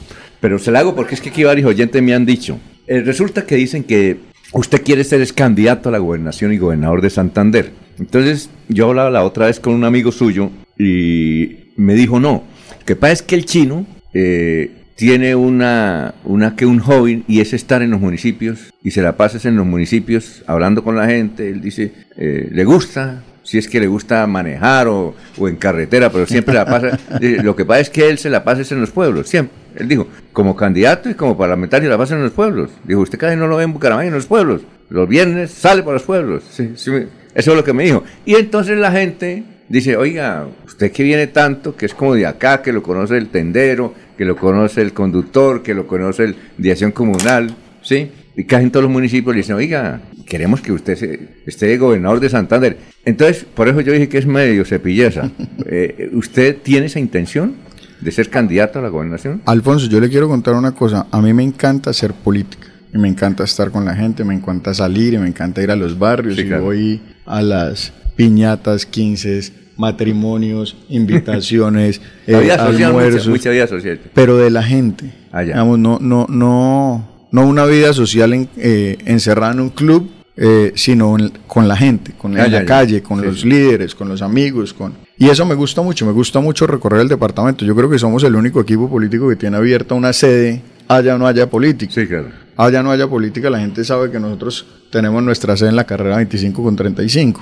pero 0.40 0.58
se 0.58 0.70
la 0.70 0.80
hago 0.80 0.94
porque 0.94 1.14
es 1.14 1.20
que 1.20 1.30
aquí 1.30 1.44
varios 1.44 1.68
oyentes 1.68 2.02
me 2.02 2.14
han 2.14 2.26
dicho. 2.26 2.58
Eh, 2.86 3.00
resulta 3.00 3.46
que 3.46 3.56
dicen 3.56 3.84
que 3.84 4.20
usted 4.52 4.82
quiere 4.82 5.04
ser 5.04 5.26
candidato 5.34 5.88
a 5.88 5.92
la 5.92 5.98
gobernación 5.98 6.52
y 6.52 6.58
gobernador 6.58 7.00
de 7.00 7.10
Santander. 7.10 7.72
Entonces 7.98 8.50
yo 8.68 8.88
hablaba 8.88 9.10
la 9.10 9.24
otra 9.24 9.46
vez 9.46 9.60
con 9.60 9.74
un 9.74 9.84
amigo 9.84 10.10
suyo 10.10 10.50
y 10.78 11.72
me 11.76 11.94
dijo, 11.94 12.18
no, 12.18 12.44
que 12.84 12.96
pasa 12.96 13.12
es 13.12 13.22
que 13.22 13.34
el 13.34 13.44
chino... 13.44 13.86
Eh, 14.14 14.81
tiene 14.94 15.34
una, 15.34 16.14
una 16.24 16.56
que 16.56 16.66
un 16.66 16.78
hobby 16.78 17.24
y 17.26 17.40
es 17.40 17.52
estar 17.52 17.82
en 17.82 17.90
los 17.90 18.00
municipios 18.00 18.72
y 18.82 18.90
se 18.90 19.02
la 19.02 19.16
pasa 19.16 19.46
en 19.48 19.56
los 19.56 19.66
municipios 19.66 20.42
hablando 20.46 20.82
con 20.84 20.96
la 20.96 21.06
gente. 21.06 21.48
Él 21.48 21.60
dice, 21.60 21.92
eh, 22.16 22.48
le 22.52 22.64
gusta, 22.64 23.22
si 23.42 23.58
es 23.58 23.68
que 23.68 23.80
le 23.80 23.86
gusta 23.86 24.26
manejar 24.26 24.88
o, 24.88 25.14
o 25.38 25.48
en 25.48 25.56
carretera, 25.56 26.10
pero 26.10 26.26
siempre 26.26 26.54
la 26.54 26.64
pasa. 26.64 26.98
lo 27.20 27.56
que 27.56 27.64
pasa 27.64 27.80
es 27.80 27.90
que 27.90 28.08
él 28.08 28.18
se 28.18 28.30
la 28.30 28.44
pasa 28.44 28.62
en 28.74 28.80
los 28.80 28.90
pueblos, 28.90 29.28
siempre. 29.28 29.56
Él 29.76 29.88
dijo, 29.88 30.06
como 30.32 30.54
candidato 30.54 31.08
y 31.08 31.14
como 31.14 31.36
parlamentario 31.36 31.88
la 31.88 31.98
pasa 31.98 32.14
en 32.14 32.22
los 32.22 32.32
pueblos. 32.32 32.70
Dijo, 32.84 33.00
usted 33.00 33.18
casi 33.18 33.36
no 33.36 33.46
lo 33.46 33.56
ve 33.56 33.64
en 33.64 33.72
Bucaramanga, 33.72 34.08
en 34.08 34.14
los 34.14 34.26
pueblos. 34.26 34.62
Los 34.90 35.08
viernes 35.08 35.50
sale 35.50 35.82
por 35.82 35.94
los 35.94 36.02
pueblos. 36.02 36.44
eso 36.60 36.92
es 37.34 37.46
lo 37.46 37.64
que 37.64 37.72
me 37.72 37.84
dijo. 37.84 38.04
Y 38.26 38.34
entonces 38.34 38.76
la 38.78 38.92
gente 38.92 39.44
dice, 39.72 39.96
oiga, 39.96 40.46
usted 40.66 40.92
que 40.92 41.02
viene 41.02 41.26
tanto, 41.26 41.74
que 41.76 41.86
es 41.86 41.94
como 41.94 42.14
de 42.14 42.26
acá, 42.26 42.62
que 42.62 42.72
lo 42.72 42.82
conoce 42.82 43.16
el 43.16 43.28
tendero, 43.28 43.94
que 44.16 44.24
lo 44.24 44.36
conoce 44.36 44.82
el 44.82 44.92
conductor, 44.92 45.62
que 45.62 45.74
lo 45.74 45.86
conoce 45.86 46.24
el 46.24 46.36
de 46.58 46.70
acción 46.70 46.92
comunal, 46.92 47.54
¿sí? 47.82 48.10
y 48.36 48.44
casi 48.44 48.64
en 48.64 48.70
todos 48.70 48.84
los 48.84 48.92
municipios 48.92 49.34
le 49.34 49.40
dicen, 49.42 49.56
oiga, 49.56 50.00
queremos 50.26 50.60
que 50.60 50.72
usted 50.72 50.96
se- 50.96 51.28
esté 51.46 51.76
gobernador 51.76 52.20
de 52.20 52.28
Santander. 52.28 52.76
Entonces, 53.04 53.44
por 53.44 53.68
eso 53.68 53.80
yo 53.80 53.92
dije 53.92 54.08
que 54.08 54.18
es 54.18 54.26
medio 54.26 54.64
cepilleza. 54.64 55.30
Eh, 55.66 56.10
¿Usted 56.12 56.56
tiene 56.62 56.86
esa 56.86 56.98
intención 57.00 57.54
de 58.00 58.10
ser 58.10 58.28
candidato 58.28 58.78
a 58.78 58.82
la 58.82 58.88
gobernación? 58.88 59.40
Alfonso, 59.46 59.86
yo 59.88 60.00
le 60.00 60.08
quiero 60.10 60.28
contar 60.28 60.54
una 60.54 60.72
cosa. 60.72 61.06
A 61.10 61.20
mí 61.22 61.32
me 61.32 61.42
encanta 61.44 61.90
hacer 61.90 62.12
política. 62.12 62.66
Y 62.94 62.98
me 62.98 63.08
encanta 63.08 63.44
estar 63.44 63.70
con 63.70 63.84
la 63.86 63.94
gente, 63.94 64.22
me 64.24 64.34
encanta 64.34 64.74
salir, 64.74 65.14
y 65.14 65.18
me 65.18 65.28
encanta 65.28 65.62
ir 65.62 65.70
a 65.70 65.76
los 65.76 65.98
barrios. 65.98 66.36
Sí, 66.36 66.42
y 66.42 66.46
claro. 66.48 66.64
voy 66.64 67.00
a 67.24 67.40
las 67.42 67.92
piñatas, 68.16 68.84
quinces, 68.86 69.52
matrimonios, 69.82 70.76
invitaciones, 70.88 72.00
eh, 72.26 72.38
vida 72.40 72.56
social, 72.58 72.72
mucha, 72.72 72.86
almuerzos. 72.86 73.28
mucha 73.28 73.50
vida 73.50 73.66
social. 73.66 74.00
pero 74.14 74.36
de 74.38 74.50
la 74.50 74.62
gente. 74.62 75.12
Ah, 75.32 75.42
ya. 75.42 75.48
Digamos, 75.54 75.78
no, 75.78 75.98
no, 76.00 76.26
no, 76.28 77.08
no 77.30 77.46
una 77.46 77.64
vida 77.66 77.92
social 77.92 78.32
en- 78.32 78.48
eh, 78.56 78.96
encerrada 79.04 79.52
en 79.52 79.60
un 79.60 79.70
club, 79.70 80.08
eh, 80.36 80.72
sino 80.76 81.18
en- 81.18 81.32
con 81.46 81.68
la 81.68 81.76
gente, 81.76 82.12
con 82.16 82.38
Ah, 82.38 82.46
en 82.46 82.52
la 82.52 82.64
calle, 82.64 83.02
con 83.02 83.20
Sí, 83.20 83.26
los 83.26 83.40
sí. 83.40 83.48
líderes, 83.48 83.94
con 83.94 84.08
los 84.08 84.22
amigos, 84.22 84.72
con 84.72 84.94
y 85.18 85.28
eso 85.28 85.44
me 85.46 85.54
gusta 85.54 85.82
mucho. 85.82 86.04
Me 86.06 86.12
gusta 86.12 86.40
mucho 86.40 86.66
recorrer 86.66 87.00
el 87.02 87.08
departamento. 87.08 87.64
Yo 87.64 87.76
creo 87.76 87.88
que 87.88 87.98
somos 87.98 88.24
el 88.24 88.34
único 88.34 88.60
equipo 88.60 88.88
político 88.90 89.28
que 89.28 89.36
tiene 89.36 89.56
abierta 89.56 89.94
una 89.94 90.12
sede, 90.12 90.62
o 90.88 91.00
no 91.18 91.26
haya 91.26 91.48
política. 91.48 91.92
Sí, 91.94 92.06
claro. 92.06 92.28
O 92.56 92.70
no 92.70 92.90
haya 92.90 93.06
política, 93.08 93.48
la 93.48 93.60
gente 93.60 93.84
sabe 93.84 94.10
que 94.10 94.18
nosotros 94.18 94.66
tenemos 94.90 95.22
nuestra 95.22 95.56
sede 95.56 95.68
en 95.70 95.76
la 95.76 95.84
carrera 95.84 96.16
25 96.16 96.62
con 96.62 96.74
35. 96.76 97.40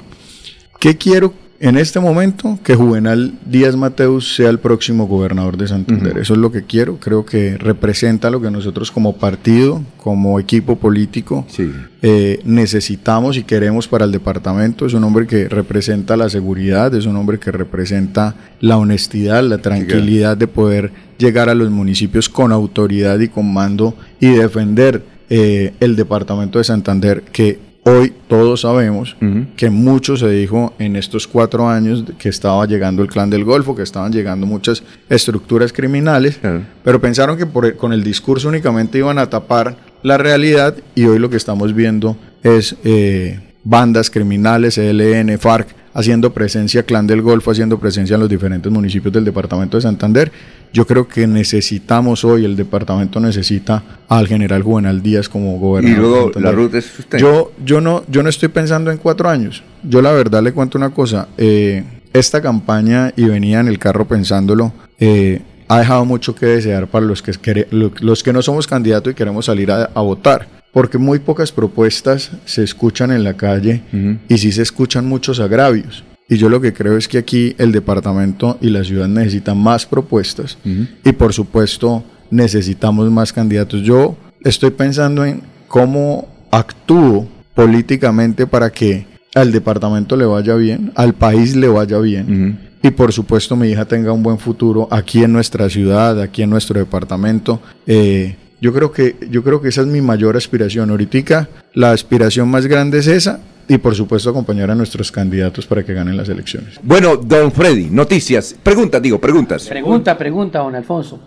¿Qué 0.79 0.97
quiero 0.97 1.33
en 1.61 1.77
este 1.77 2.01
momento? 2.01 2.59
Que 2.65 2.75
Juvenal 2.75 3.35
Díaz 3.45 3.77
Mateus 3.77 4.35
sea 4.35 4.49
el 4.49 4.59
próximo 4.59 5.07
gobernador 5.07 5.59
de 5.59 5.69
Santander. 5.69 6.17
Eso 6.17 6.33
es 6.33 6.39
lo 6.41 6.51
que 6.51 6.63
quiero. 6.65 6.97
Creo 6.97 7.27
que 7.27 7.59
representa 7.59 8.31
lo 8.31 8.41
que 8.41 8.51
nosotros 8.51 8.91
como 8.91 9.17
partido, 9.17 9.83
como 9.99 10.41
equipo 10.41 10.77
político, 10.77 11.45
Sí. 11.49 11.71
eh, 12.01 12.41
necesitamos 12.45 13.37
y 13.37 13.43
queremos 13.43 13.89
para 13.89 14.07
el 14.07 14.13
departamento. 14.13 14.87
Es 14.87 14.95
un 14.95 15.05
hombre 15.05 15.27
que 15.27 15.49
representa 15.51 16.17
la 16.17 16.31
seguridad, 16.31 16.95
es 16.95 17.05
un 17.05 17.17
hombre 17.17 17.39
que 17.39 17.53
representa 17.53 18.35
la 18.61 18.79
honestidad, 18.79 19.43
la 19.45 19.59
tranquilidad 19.59 20.39
de 20.39 20.47
poder 20.47 20.93
llegar 21.19 21.51
a 21.51 21.55
los 21.55 21.71
municipios 21.71 22.31
con 22.31 22.53
autoridad 22.53 23.21
y 23.21 23.29
con 23.29 23.53
mando 23.53 23.95
y 24.19 24.29
defender 24.29 25.05
eh, 25.29 25.75
el 25.81 25.95
departamento 25.95 26.59
de 26.59 26.65
Santander 26.65 27.23
que 27.33 27.59
hoy 27.85 28.13
todos 28.29 28.61
sabemos 28.63 29.17
que 29.57 29.71
mucho 29.71 30.17
se 30.17 30.29
dijo 30.29 30.75
en 30.79 30.97
estos 30.97 31.27
cuatro 31.27 31.69
años 31.69 32.05
que 32.19 32.29
estaba 32.29 32.67
llegando 32.67 33.03
el 33.03 33.09
clan 33.09 33.31
del 33.31 33.45
Golfo, 33.45 33.75
que 33.75 33.83
estaban 33.83 34.13
llegando 34.13 34.47
muchas 34.47 34.83
estructuras 35.09 35.73
criminales, 35.73 36.39
pero 36.85 37.01
pensaron 37.01 37.37
que 37.37 37.47
por 37.47 37.65
el- 37.67 37.77
con 37.77 37.93
el 37.93 38.03
discurso 38.05 38.49
únicamente 38.49 38.99
iban 38.99 39.19
a 39.19 39.29
tapar 39.29 39.77
la 40.03 40.19
realidad 40.19 40.75
y 40.95 41.05
hoy 41.05 41.19
lo 41.19 41.31
que 41.31 41.37
estamos 41.37 41.75
viendo 41.75 42.17
es 42.43 42.77
eh, 42.85 43.41
bandas 43.65 44.11
criminales, 44.11 44.79
ELN, 44.79 45.39
FARC, 45.39 45.69
haciendo 45.95 46.33
presencia, 46.33 46.83
Clan 46.85 47.07
del 47.07 47.23
Golfo 47.23 47.51
haciendo 47.51 47.79
presencia 47.79 48.15
en 48.15 48.21
los 48.21 48.29
diferentes 48.29 48.71
municipios 48.71 49.13
del 49.13 49.25
departamento 49.25 49.77
de 49.77 49.83
Santander. 49.83 50.31
Yo 50.73 50.87
creo 50.87 51.09
que 51.09 51.27
necesitamos 51.27 52.25
hoy, 52.25 52.45
el 52.45 52.55
departamento 52.57 53.19
necesita 53.19 53.83
al 54.09 54.29
general 54.29 54.63
Juvenal 54.63 55.03
Díaz 55.03 55.29
como 55.29 55.57
Y 55.57 55.59
gobernador. 55.59 55.97
de 55.97 56.01
luego 56.09 56.41
la 56.41 56.53
ruta 56.53 56.79
es 56.79 56.99
usted. 56.99 57.19
Yo, 57.19 57.53
yo, 57.65 57.81
no, 57.81 58.05
yo 58.09 58.23
no 58.23 58.29
estoy 58.29 58.49
pensando 58.49 58.91
en 58.91 58.99
cuatro 58.99 59.29
años. 59.29 59.63
Yo 59.83 60.01
la 60.01 60.13
verdad 60.13 60.43
le 60.43 60.53
cuento 60.53 60.79
una 60.79 60.91
cosa. 60.91 61.29
eh, 61.37 61.85
esta 62.13 62.41
campaña, 62.43 63.13
y 63.17 63.25
venía 63.25 63.61
en 63.61 63.69
el 63.69 63.79
carro 63.79 64.05
pensándolo, 64.07 64.73
eh, 64.99 65.43
ha 65.69 65.79
dejado 65.79 66.05
mucho 66.05 66.35
que 66.35 66.47
desear 66.47 66.89
para 66.89 67.07
los 67.07 67.23
que, 67.23 67.67
los 67.71 68.23
que 68.25 68.33
no 68.33 68.43
somos 68.43 68.67
candidatos 68.67 69.13
y 69.13 69.15
queremos 69.15 69.47
salir 69.47 69.71
a, 69.71 69.85
a 69.95 70.01
votar. 70.01 70.60
Porque 70.73 70.99
muy 70.99 71.19
pocas 71.19 71.53
propuestas 71.53 72.31
se 72.45 72.63
escuchan 72.63 73.11
en 73.11 73.25
la 73.25 73.35
calle 73.35 73.83
y 74.29 74.39
sí 74.39 74.53
se 74.53 74.63
escuchan 74.63 75.07
muchos 75.07 75.41
agravios. 75.41 76.05
Y 76.29 76.37
yo 76.37 76.49
lo 76.49 76.61
que 76.61 76.73
creo 76.73 76.97
es 76.97 77.09
que 77.09 77.19
aquí 77.19 77.57
el 77.59 77.73
departamento 77.73 78.57
y 78.61 78.71
la 78.71 78.85
ciudad 78.85 79.09
necesitan 79.09 79.59
más 79.59 79.85
propuestas 79.85 80.59
y 81.05 81.13
por 81.13 81.33
supuesto 81.33 82.05
necesitamos 82.31 83.11
más 83.11 83.33
candidatos. 83.33 83.83
Yo 83.83 84.17
estoy 84.45 84.71
pensando 84.71 85.25
en 85.25 85.43
cómo 85.67 86.29
actúo 86.53 87.27
políticamente 87.55 88.47
para 88.47 88.71
que 88.71 89.07
al 89.35 89.51
departamento 89.51 90.17
le 90.17 90.25
vaya 90.25 90.55
bien, 90.55 90.93
al 90.95 91.15
país 91.15 91.57
le 91.57 91.69
vaya 91.69 91.99
bien 91.99 92.71
y 92.83 92.91
por 92.91 93.13
supuesto 93.13 93.57
mi 93.57 93.69
hija 93.69 93.85
tenga 93.85 94.13
un 94.13 94.23
buen 94.23 94.39
futuro 94.39 94.89
aquí 94.91 95.23
en 95.23 95.33
nuestra 95.33 95.69
ciudad, 95.69 96.21
aquí 96.21 96.43
en 96.43 96.51
nuestro 96.51 96.79
departamento. 96.79 97.61
Eh, 97.87 98.37
yo 98.61 98.73
creo 98.73 98.93
que 98.93 99.17
yo 99.31 99.43
creo 99.43 99.61
que 99.61 99.69
esa 99.69 99.81
es 99.83 99.87
mi 99.87 100.01
mayor 100.01 100.37
aspiración. 100.37 100.91
Ahorita 100.91 101.49
la 101.75 101.93
aspiración 101.93 102.49
más 102.49 102.67
grande 102.67 102.99
es 102.99 103.07
esa 103.07 103.41
y 103.69 103.79
por 103.79 103.95
supuesto 103.95 104.31
acompañar 104.31 104.71
a 104.71 104.75
nuestros 104.75 105.13
candidatos 105.13 105.67
para 105.67 105.85
que 105.85 105.95
ganen 105.95 106.17
las 106.17 106.29
elecciones. 106.29 106.81
Bueno, 106.83 107.17
don 107.17 107.53
Freddy, 107.53 107.89
noticias. 107.91 108.57
Preguntas, 108.63 109.01
digo, 109.01 109.21
preguntas. 109.21 109.69
Pregunta, 109.69 110.19
pregunta, 110.19 110.59
don 110.59 110.75
Alfonso. 110.75 111.21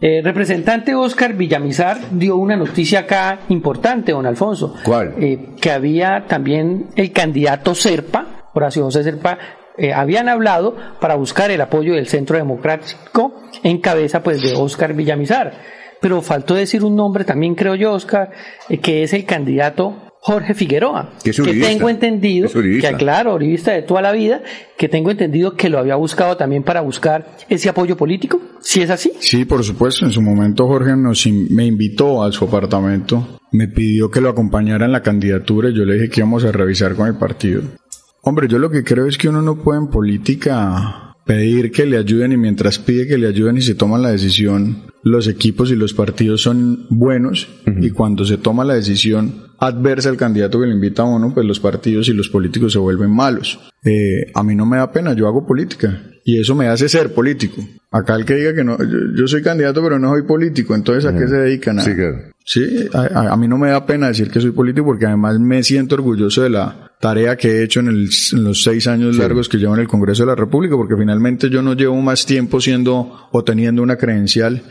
Eh, 0.00 0.22
representante 0.24 0.94
Oscar 0.94 1.34
Villamizar 1.34 1.98
dio 2.12 2.36
una 2.36 2.56
noticia 2.56 3.00
acá 3.00 3.40
importante, 3.50 4.12
don 4.12 4.24
Alfonso. 4.24 4.74
¿Cuál? 4.82 5.14
Eh, 5.18 5.50
que 5.60 5.70
había 5.70 6.24
también 6.26 6.86
el 6.96 7.12
candidato 7.12 7.74
Serpa, 7.74 8.48
Horacio 8.54 8.84
José 8.84 9.02
Serpa, 9.04 9.36
eh, 9.76 9.92
habían 9.92 10.30
hablado 10.30 10.74
para 11.00 11.16
buscar 11.16 11.50
el 11.50 11.60
apoyo 11.60 11.94
del 11.94 12.08
Centro 12.08 12.38
Democrático 12.38 13.42
en 13.62 13.78
cabeza 13.78 14.22
pues 14.22 14.40
de 14.40 14.54
Oscar 14.54 14.94
Villamizar. 14.94 15.52
Pero 16.00 16.22
faltó 16.22 16.54
decir 16.54 16.84
un 16.84 16.96
nombre 16.96 17.24
también, 17.24 17.54
creo 17.54 17.74
yo, 17.74 17.92
Oscar, 17.92 18.30
eh, 18.68 18.78
que 18.78 19.02
es 19.02 19.12
el 19.12 19.24
candidato 19.24 20.10
Jorge 20.22 20.54
Figueroa. 20.54 21.14
Que 21.24 21.32
tengo 21.32 21.88
entendido, 21.88 22.48
que 22.48 22.94
claro, 22.98 23.34
uribista 23.34 23.72
de 23.72 23.82
toda 23.82 24.02
la 24.02 24.12
vida, 24.12 24.42
que 24.76 24.88
tengo 24.88 25.10
entendido 25.10 25.56
que 25.56 25.70
lo 25.70 25.78
había 25.78 25.96
buscado 25.96 26.36
también 26.36 26.62
para 26.62 26.82
buscar 26.82 27.36
ese 27.48 27.70
apoyo 27.70 27.96
político. 27.96 28.40
Si 28.60 28.82
es 28.82 28.90
así. 28.90 29.12
Sí, 29.18 29.46
por 29.46 29.64
supuesto. 29.64 30.04
En 30.04 30.12
su 30.12 30.20
momento 30.20 30.66
Jorge 30.66 30.94
nos 30.94 31.26
me 31.26 31.64
invitó 31.64 32.22
a 32.22 32.30
su 32.32 32.44
apartamento, 32.44 33.40
me 33.52 33.68
pidió 33.68 34.10
que 34.10 34.20
lo 34.20 34.28
acompañara 34.28 34.84
en 34.84 34.92
la 34.92 35.02
candidatura 35.02 35.70
y 35.70 35.74
yo 35.74 35.84
le 35.84 35.94
dije 35.94 36.10
que 36.10 36.20
íbamos 36.20 36.44
a 36.44 36.52
revisar 36.52 36.94
con 36.94 37.08
el 37.08 37.14
partido. 37.14 37.62
Hombre, 38.22 38.46
yo 38.46 38.58
lo 38.58 38.70
que 38.70 38.84
creo 38.84 39.06
es 39.06 39.16
que 39.16 39.30
uno 39.30 39.40
no 39.40 39.56
puede 39.56 39.80
en 39.80 39.88
política 39.88 41.09
pedir 41.30 41.70
que 41.70 41.86
le 41.86 41.96
ayuden 41.96 42.32
y 42.32 42.36
mientras 42.36 42.80
pide 42.80 43.06
que 43.06 43.16
le 43.16 43.28
ayuden 43.28 43.56
y 43.56 43.62
se 43.62 43.76
toman 43.76 44.02
la 44.02 44.10
decisión, 44.10 44.82
los 45.04 45.28
equipos 45.28 45.70
y 45.70 45.76
los 45.76 45.94
partidos 45.94 46.42
son 46.42 46.86
buenos 46.90 47.48
y 47.80 47.90
cuando 47.90 48.24
se 48.24 48.36
toma 48.36 48.64
la 48.64 48.74
decisión 48.74 49.44
adversa 49.60 50.08
al 50.08 50.16
candidato 50.16 50.58
que 50.58 50.66
le 50.66 50.74
invita 50.74 51.02
a 51.02 51.04
uno, 51.04 51.32
pues 51.32 51.46
los 51.46 51.60
partidos 51.60 52.08
y 52.08 52.14
los 52.14 52.28
políticos 52.30 52.72
se 52.72 52.80
vuelven 52.80 53.10
malos. 53.10 53.60
Eh, 53.84 54.32
a 54.34 54.42
mí 54.42 54.56
no 54.56 54.66
me 54.66 54.78
da 54.78 54.90
pena, 54.90 55.12
yo 55.12 55.28
hago 55.28 55.46
política 55.46 56.02
y 56.24 56.40
eso 56.40 56.56
me 56.56 56.66
hace 56.66 56.88
ser 56.88 57.14
político. 57.14 57.62
Acá 57.92 58.16
el 58.16 58.24
que 58.24 58.34
diga 58.34 58.52
que 58.52 58.64
no, 58.64 58.76
yo, 58.78 58.98
yo 59.16 59.28
soy 59.28 59.40
candidato 59.40 59.84
pero 59.84 60.00
no 60.00 60.10
soy 60.10 60.22
político, 60.22 60.74
entonces 60.74 61.04
¿a 61.04 61.16
qué 61.16 61.28
se 61.28 61.36
dedican? 61.36 61.78
A, 61.78 61.82
Sí, 61.82 61.94
claro. 61.94 62.29
Sí, 62.44 62.88
a, 62.94 63.32
a- 63.32 63.36
mí 63.36 63.46
no 63.46 63.58
me 63.58 63.70
da 63.70 63.86
pena 63.86 64.08
decir 64.08 64.30
que 64.30 64.40
soy 64.40 64.50
político 64.50 64.86
porque 64.86 65.06
además 65.06 65.38
me 65.38 65.62
siento 65.62 65.94
orgulloso 65.94 66.42
de 66.42 66.50
la 66.50 66.90
tarea 67.00 67.36
que 67.36 67.48
he 67.48 67.62
hecho 67.64 67.80
en, 67.80 67.88
el- 67.88 68.10
en 68.32 68.44
los 68.44 68.62
seis 68.64 68.86
años 68.86 69.16
largos 69.16 69.48
que 69.48 69.58
llevo 69.58 69.74
en 69.74 69.80
el 69.82 69.88
Congreso 69.88 70.22
de 70.24 70.28
la 70.28 70.34
República 70.36 70.74
porque 70.76 70.96
finalmente 70.96 71.48
yo 71.50 71.62
no 71.62 71.74
llevo 71.74 72.00
más 72.00 72.26
tiempo 72.26 72.60
siendo 72.60 73.28
o 73.30 73.44
teniendo 73.44 73.82
una 73.82 73.96
credencial 73.96 74.62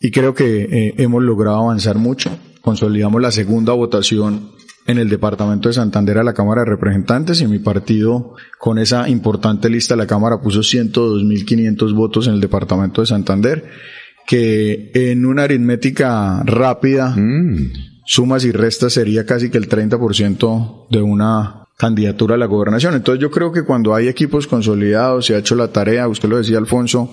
y 0.00 0.10
creo 0.10 0.34
que 0.34 0.62
eh, 0.62 0.94
hemos 0.98 1.22
logrado 1.22 1.58
avanzar 1.58 1.96
mucho. 1.98 2.30
Consolidamos 2.62 3.20
la 3.20 3.30
segunda 3.32 3.72
votación 3.74 4.52
en 4.86 4.98
el 4.98 5.08
departamento 5.10 5.68
de 5.68 5.74
Santander 5.74 6.18
a 6.18 6.22
la 6.24 6.32
Cámara 6.32 6.62
de 6.62 6.70
Representantes 6.70 7.40
y 7.42 7.46
mi 7.46 7.58
partido 7.58 8.34
con 8.58 8.78
esa 8.78 9.08
importante 9.10 9.68
lista 9.68 9.94
la 9.94 10.06
Cámara 10.06 10.40
puso 10.40 10.60
102.500 10.60 11.94
votos 11.94 12.26
en 12.28 12.34
el 12.34 12.40
departamento 12.40 13.00
de 13.02 13.06
Santander 13.06 13.64
que 14.30 14.92
en 14.94 15.26
una 15.26 15.42
aritmética 15.42 16.40
rápida, 16.44 17.16
Mm. 17.16 17.72
sumas 18.06 18.44
y 18.44 18.52
restas 18.52 18.92
sería 18.92 19.26
casi 19.26 19.50
que 19.50 19.58
el 19.58 19.68
30% 19.68 20.86
de 20.88 21.02
una 21.02 21.64
candidatura 21.76 22.36
a 22.36 22.38
la 22.38 22.46
gobernación. 22.46 22.94
Entonces 22.94 23.20
yo 23.20 23.32
creo 23.32 23.50
que 23.50 23.64
cuando 23.64 23.92
hay 23.92 24.06
equipos 24.06 24.46
consolidados, 24.46 25.26
se 25.26 25.34
ha 25.34 25.38
hecho 25.38 25.56
la 25.56 25.72
tarea, 25.72 26.06
usted 26.06 26.28
lo 26.28 26.36
decía 26.38 26.58
Alfonso, 26.58 27.12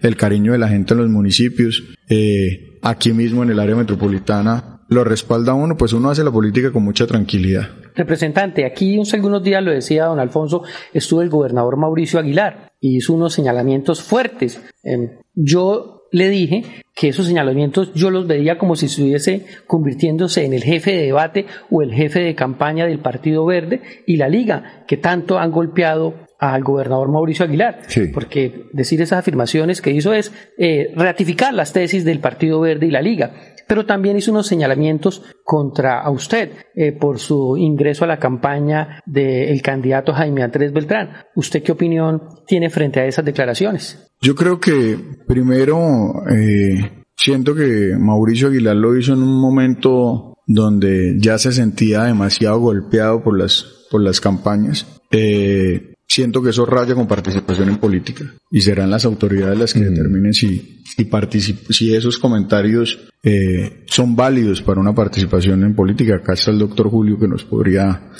el 0.00 0.16
cariño 0.16 0.52
de 0.52 0.58
la 0.58 0.68
gente 0.68 0.94
en 0.94 1.00
los 1.00 1.10
municipios, 1.10 1.82
eh, 2.08 2.78
aquí 2.80 3.12
mismo 3.12 3.42
en 3.42 3.50
el 3.50 3.60
área 3.60 3.76
metropolitana, 3.76 4.80
lo 4.88 5.04
respalda 5.04 5.52
uno, 5.52 5.76
pues 5.76 5.92
uno 5.92 6.08
hace 6.08 6.24
la 6.24 6.30
política 6.30 6.72
con 6.72 6.82
mucha 6.82 7.06
tranquilidad. 7.06 7.68
Representante, 7.94 8.64
aquí 8.64 8.98
hace 8.98 9.16
algunos 9.16 9.42
días 9.42 9.62
lo 9.62 9.70
decía 9.70 10.06
don 10.06 10.18
Alfonso, 10.18 10.62
estuvo 10.94 11.20
el 11.20 11.28
gobernador 11.28 11.76
Mauricio 11.76 12.18
Aguilar 12.18 12.72
y 12.80 12.96
hizo 12.96 13.12
unos 13.12 13.34
señalamientos 13.34 14.02
fuertes. 14.02 14.62
Em, 14.82 15.10
yo 15.34 16.03
le 16.14 16.30
dije 16.30 16.62
que 16.94 17.08
esos 17.08 17.26
señalamientos 17.26 17.92
yo 17.92 18.08
los 18.08 18.28
veía 18.28 18.56
como 18.56 18.76
si 18.76 18.86
estuviese 18.86 19.46
convirtiéndose 19.66 20.44
en 20.44 20.52
el 20.52 20.62
jefe 20.62 20.92
de 20.92 21.06
debate 21.06 21.46
o 21.72 21.82
el 21.82 21.92
jefe 21.92 22.20
de 22.20 22.36
campaña 22.36 22.86
del 22.86 23.00
Partido 23.00 23.44
Verde 23.44 23.82
y 24.06 24.16
la 24.16 24.28
Liga, 24.28 24.84
que 24.86 24.96
tanto 24.96 25.40
han 25.40 25.50
golpeado 25.50 26.14
al 26.38 26.62
gobernador 26.62 27.10
Mauricio 27.10 27.44
Aguilar. 27.44 27.80
Sí. 27.88 28.06
Porque 28.14 28.66
decir 28.72 29.02
esas 29.02 29.18
afirmaciones 29.18 29.82
que 29.82 29.90
hizo 29.90 30.12
es 30.12 30.32
eh, 30.56 30.92
ratificar 30.94 31.52
las 31.52 31.72
tesis 31.72 32.04
del 32.04 32.20
Partido 32.20 32.60
Verde 32.60 32.86
y 32.86 32.90
la 32.92 33.02
Liga. 33.02 33.32
Pero 33.66 33.86
también 33.86 34.16
hizo 34.16 34.30
unos 34.30 34.46
señalamientos 34.46 35.22
contra 35.44 36.00
a 36.00 36.10
usted 36.10 36.52
eh, 36.74 36.92
por 36.92 37.18
su 37.18 37.56
ingreso 37.56 38.04
a 38.04 38.08
la 38.08 38.18
campaña 38.18 39.00
del 39.06 39.60
candidato 39.62 40.12
Jaime 40.12 40.42
Andrés 40.42 40.72
Beltrán. 40.72 41.10
¿Usted 41.34 41.62
qué 41.62 41.72
opinión 41.72 42.22
tiene 42.46 42.70
frente 42.70 43.00
a 43.00 43.06
esas 43.06 43.24
declaraciones? 43.24 44.12
Yo 44.20 44.34
creo 44.34 44.60
que 44.60 44.98
primero 45.26 46.12
eh, 46.30 47.04
siento 47.16 47.54
que 47.54 47.96
Mauricio 47.98 48.48
Aguilar 48.48 48.76
lo 48.76 48.96
hizo 48.96 49.12
en 49.12 49.22
un 49.22 49.40
momento 49.40 50.34
donde 50.46 51.16
ya 51.18 51.38
se 51.38 51.52
sentía 51.52 52.04
demasiado 52.04 52.58
golpeado 52.60 53.22
por 53.22 53.38
las, 53.38 53.86
por 53.90 54.02
las 54.02 54.20
campañas. 54.20 54.86
Eh, 55.10 55.93
siento 56.14 56.40
que 56.40 56.50
eso 56.50 56.64
raya 56.64 56.94
con 56.94 57.08
participación 57.08 57.70
en 57.70 57.78
política 57.78 58.24
y 58.48 58.60
serán 58.60 58.88
las 58.88 59.04
autoridades 59.04 59.58
las 59.58 59.74
que 59.74 59.80
determinen 59.80 60.32
si, 60.32 60.84
si, 60.84 61.58
si 61.70 61.92
esos 61.92 62.18
comentarios 62.18 63.00
eh, 63.20 63.82
son 63.86 64.14
válidos 64.14 64.62
para 64.62 64.80
una 64.80 64.94
participación 64.94 65.64
en 65.64 65.74
política. 65.74 66.14
Acá 66.14 66.34
está 66.34 66.52
el 66.52 66.60
doctor 66.60 66.88
Julio 66.88 67.18
que 67.18 67.26
nos 67.26 67.44
podría 67.44 68.12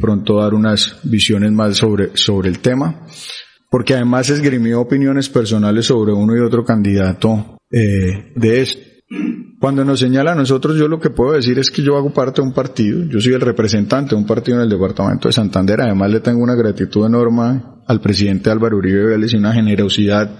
pronto 0.00 0.38
dar 0.40 0.54
unas 0.54 1.00
visiones 1.02 1.52
más 1.52 1.76
sobre, 1.76 2.16
sobre 2.16 2.48
el 2.48 2.60
tema, 2.60 3.06
porque 3.70 3.94
además 3.96 4.30
esgrimió 4.30 4.80
opiniones 4.80 5.28
personales 5.28 5.84
sobre 5.84 6.14
uno 6.14 6.34
y 6.34 6.40
otro 6.40 6.64
candidato 6.64 7.58
eh, 7.70 8.32
de 8.34 8.62
esto. 8.62 8.91
Cuando 9.58 9.84
nos 9.84 10.00
señala 10.00 10.32
a 10.32 10.34
nosotros, 10.34 10.76
yo 10.76 10.88
lo 10.88 10.98
que 10.98 11.10
puedo 11.10 11.32
decir 11.32 11.58
es 11.58 11.70
que 11.70 11.82
yo 11.82 11.96
hago 11.96 12.12
parte 12.12 12.40
de 12.40 12.48
un 12.48 12.54
partido, 12.54 13.04
yo 13.08 13.20
soy 13.20 13.34
el 13.34 13.40
representante 13.40 14.10
de 14.10 14.20
un 14.20 14.26
partido 14.26 14.56
en 14.58 14.64
el 14.64 14.68
departamento 14.68 15.28
de 15.28 15.32
Santander, 15.32 15.80
además 15.82 16.10
le 16.10 16.20
tengo 16.20 16.42
una 16.42 16.54
gratitud 16.54 17.06
enorme 17.06 17.62
al 17.86 18.00
presidente 18.00 18.50
Álvaro 18.50 18.78
Uribe 18.78 19.04
Vélez 19.04 19.32
y 19.32 19.36
una 19.36 19.52
generosidad 19.52 20.30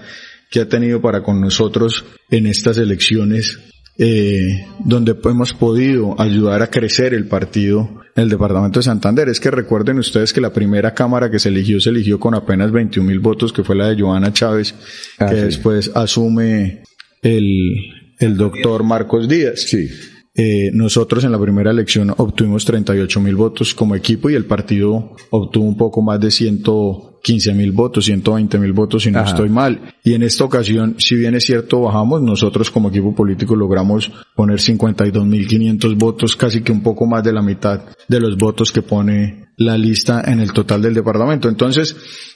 que 0.49 0.61
ha 0.61 0.67
tenido 0.67 1.01
para 1.01 1.23
con 1.23 1.39
nosotros 1.39 2.03
en 2.29 2.47
estas 2.47 2.77
elecciones, 2.77 3.59
eh, 3.97 4.65
donde 4.83 5.15
hemos 5.23 5.53
podido 5.53 6.19
ayudar 6.19 6.61
a 6.61 6.69
crecer 6.69 7.13
el 7.13 7.27
partido 7.27 8.01
en 8.15 8.23
el 8.23 8.29
departamento 8.29 8.79
de 8.79 8.83
Santander. 8.83 9.29
Es 9.29 9.39
que 9.39 9.51
recuerden 9.51 9.99
ustedes 9.99 10.33
que 10.33 10.41
la 10.41 10.51
primera 10.51 10.93
cámara 10.93 11.31
que 11.31 11.39
se 11.39 11.49
eligió 11.49 11.79
se 11.79 11.91
eligió 11.91 12.19
con 12.19 12.35
apenas 12.35 12.71
21 12.71 13.07
mil 13.07 13.19
votos, 13.19 13.53
que 13.53 13.63
fue 13.63 13.75
la 13.75 13.87
de 13.87 14.01
Joana 14.01 14.33
Chávez, 14.33 14.75
ah, 15.19 15.27
que 15.29 15.35
después 15.35 15.91
asume 15.95 16.83
el, 17.21 18.02
el 18.23 18.37
doctor 18.37 18.83
Marcos 18.83 19.27
Díaz. 19.27 19.61
Sí. 19.61 19.89
Eh, 20.35 20.71
nosotros 20.73 21.23
en 21.23 21.31
la 21.31 21.39
primera 21.39 21.69
elección 21.69 22.11
obtuvimos 22.17 22.65
38 22.65 23.19
mil 23.19 23.35
votos 23.35 23.75
como 23.75 23.95
equipo 23.95 24.31
y 24.31 24.33
el 24.33 24.45
partido 24.45 25.15
obtuvo 25.29 25.65
un 25.65 25.77
poco 25.77 26.01
más 26.01 26.19
de 26.19 26.31
115 26.31 27.53
mil 27.53 27.71
votos, 27.71 28.05
120 28.05 28.57
mil 28.57 28.73
votos 28.73 29.03
si 29.03 29.11
no 29.11 29.23
estoy 29.23 29.49
mal. 29.49 29.93
Y 30.03 30.13
en 30.13 30.23
esta 30.23 30.43
ocasión, 30.43 30.95
si 30.97 31.15
bien 31.15 31.35
es 31.35 31.45
cierto 31.45 31.81
bajamos, 31.81 32.23
nosotros 32.23 32.71
como 32.71 32.89
equipo 32.89 33.13
político 33.13 33.55
logramos 33.55 34.11
poner 34.35 34.59
52 34.59 35.23
mil 35.23 35.47
500 35.47 35.95
votos, 35.97 36.35
casi 36.35 36.61
que 36.61 36.71
un 36.71 36.81
poco 36.81 37.05
más 37.05 37.23
de 37.23 37.31
la 37.31 37.43
mitad 37.43 37.81
de 38.07 38.19
los 38.19 38.35
votos 38.35 38.71
que 38.71 38.81
pone 38.81 39.42
la 39.57 39.77
lista 39.77 40.23
en 40.25 40.39
el 40.39 40.53
total 40.53 40.81
del 40.81 40.93
departamento. 40.93 41.49
Entonces, 41.49 41.95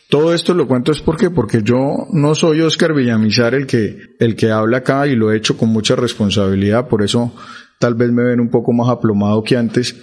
todo 0.10 0.34
esto 0.34 0.54
lo 0.54 0.68
cuento 0.68 0.92
es 0.92 1.02
porque, 1.02 1.30
porque 1.30 1.62
yo 1.64 2.08
no 2.14 2.36
soy 2.36 2.62
Oscar 2.62 2.94
Villamizar 2.94 3.54
el 3.56 3.68
que, 3.68 3.98
el 4.20 4.36
que 4.36 4.52
habla 4.52 4.78
acá 4.78 5.08
y 5.08 5.16
lo 5.16 5.32
he 5.32 5.38
hecho 5.38 5.58
con 5.58 5.70
mucha 5.70 5.96
responsabilidad, 5.96 6.88
por 6.88 7.04
eso 7.04 7.34
tal 7.80 7.94
vez 7.94 8.12
me 8.12 8.24
ven 8.24 8.40
un 8.40 8.50
poco 8.50 8.74
más 8.74 8.90
aplomado 8.90 9.44
que 9.44 9.58
antes, 9.58 9.96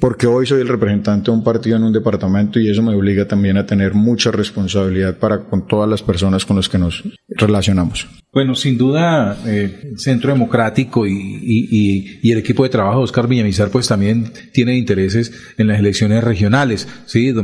porque 0.00 0.26
hoy 0.26 0.46
soy 0.46 0.62
el 0.62 0.68
representante 0.68 1.30
de 1.30 1.36
un 1.36 1.44
partido 1.44 1.76
en 1.76 1.84
un 1.84 1.92
departamento 1.92 2.58
y 2.58 2.68
eso 2.68 2.82
me 2.82 2.94
obliga 2.94 3.26
también 3.26 3.56
a 3.56 3.66
tener 3.66 3.94
mucha 3.94 4.30
responsabilidad 4.30 5.18
para 5.18 5.44
con 5.44 5.66
todas 5.66 5.88
las 5.88 6.02
personas 6.02 6.44
con 6.44 6.56
las 6.56 6.68
que 6.68 6.78
nos 6.78 7.04
relacionamos. 7.28 8.08
Bueno, 8.32 8.54
sin 8.54 8.78
duda, 8.78 9.36
eh, 9.44 9.94
Centro 9.96 10.32
Democrático 10.32 11.04
y, 11.04 11.12
y, 11.12 12.20
y, 12.22 12.30
el 12.30 12.38
equipo 12.38 12.62
de 12.62 12.68
trabajo 12.68 12.98
de 12.98 13.04
Oscar 13.04 13.26
Villamizar, 13.26 13.70
pues 13.70 13.88
también 13.88 14.30
tiene 14.52 14.76
intereses 14.76 15.32
en 15.58 15.66
las 15.66 15.80
elecciones 15.80 16.22
regionales, 16.22 16.86
sí, 17.06 17.34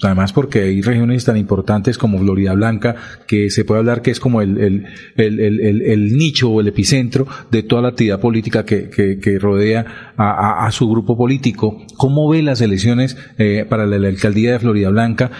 además 0.00 0.32
porque 0.32 0.62
hay 0.62 0.82
regiones 0.82 1.24
tan 1.24 1.36
importantes 1.36 1.98
como 1.98 2.20
Florida 2.20 2.54
Blanca, 2.54 2.94
que 3.26 3.50
se 3.50 3.64
puede 3.64 3.80
hablar 3.80 4.02
que 4.02 4.12
es 4.12 4.20
como 4.20 4.40
el, 4.40 4.56
el, 4.56 4.86
el, 5.16 5.82
el 5.82 6.16
nicho 6.16 6.48
o 6.48 6.60
el 6.60 6.68
epicentro 6.68 7.26
de 7.50 7.64
toda 7.64 7.82
la 7.82 7.88
actividad 7.88 8.20
política 8.20 8.64
que, 8.64 8.88
que, 8.88 9.38
rodea 9.40 10.12
a, 10.16 10.64
a, 10.64 10.70
su 10.70 10.88
grupo 10.88 11.16
político. 11.16 11.84
¿Cómo 11.96 12.28
ve 12.28 12.42
las 12.42 12.60
elecciones 12.60 13.16
eh, 13.36 13.66
para 13.68 13.84
la, 13.84 13.96
alcaldía 14.06 14.52
de 14.52 14.60
Florida 14.60 14.90
Blanca 14.90 15.30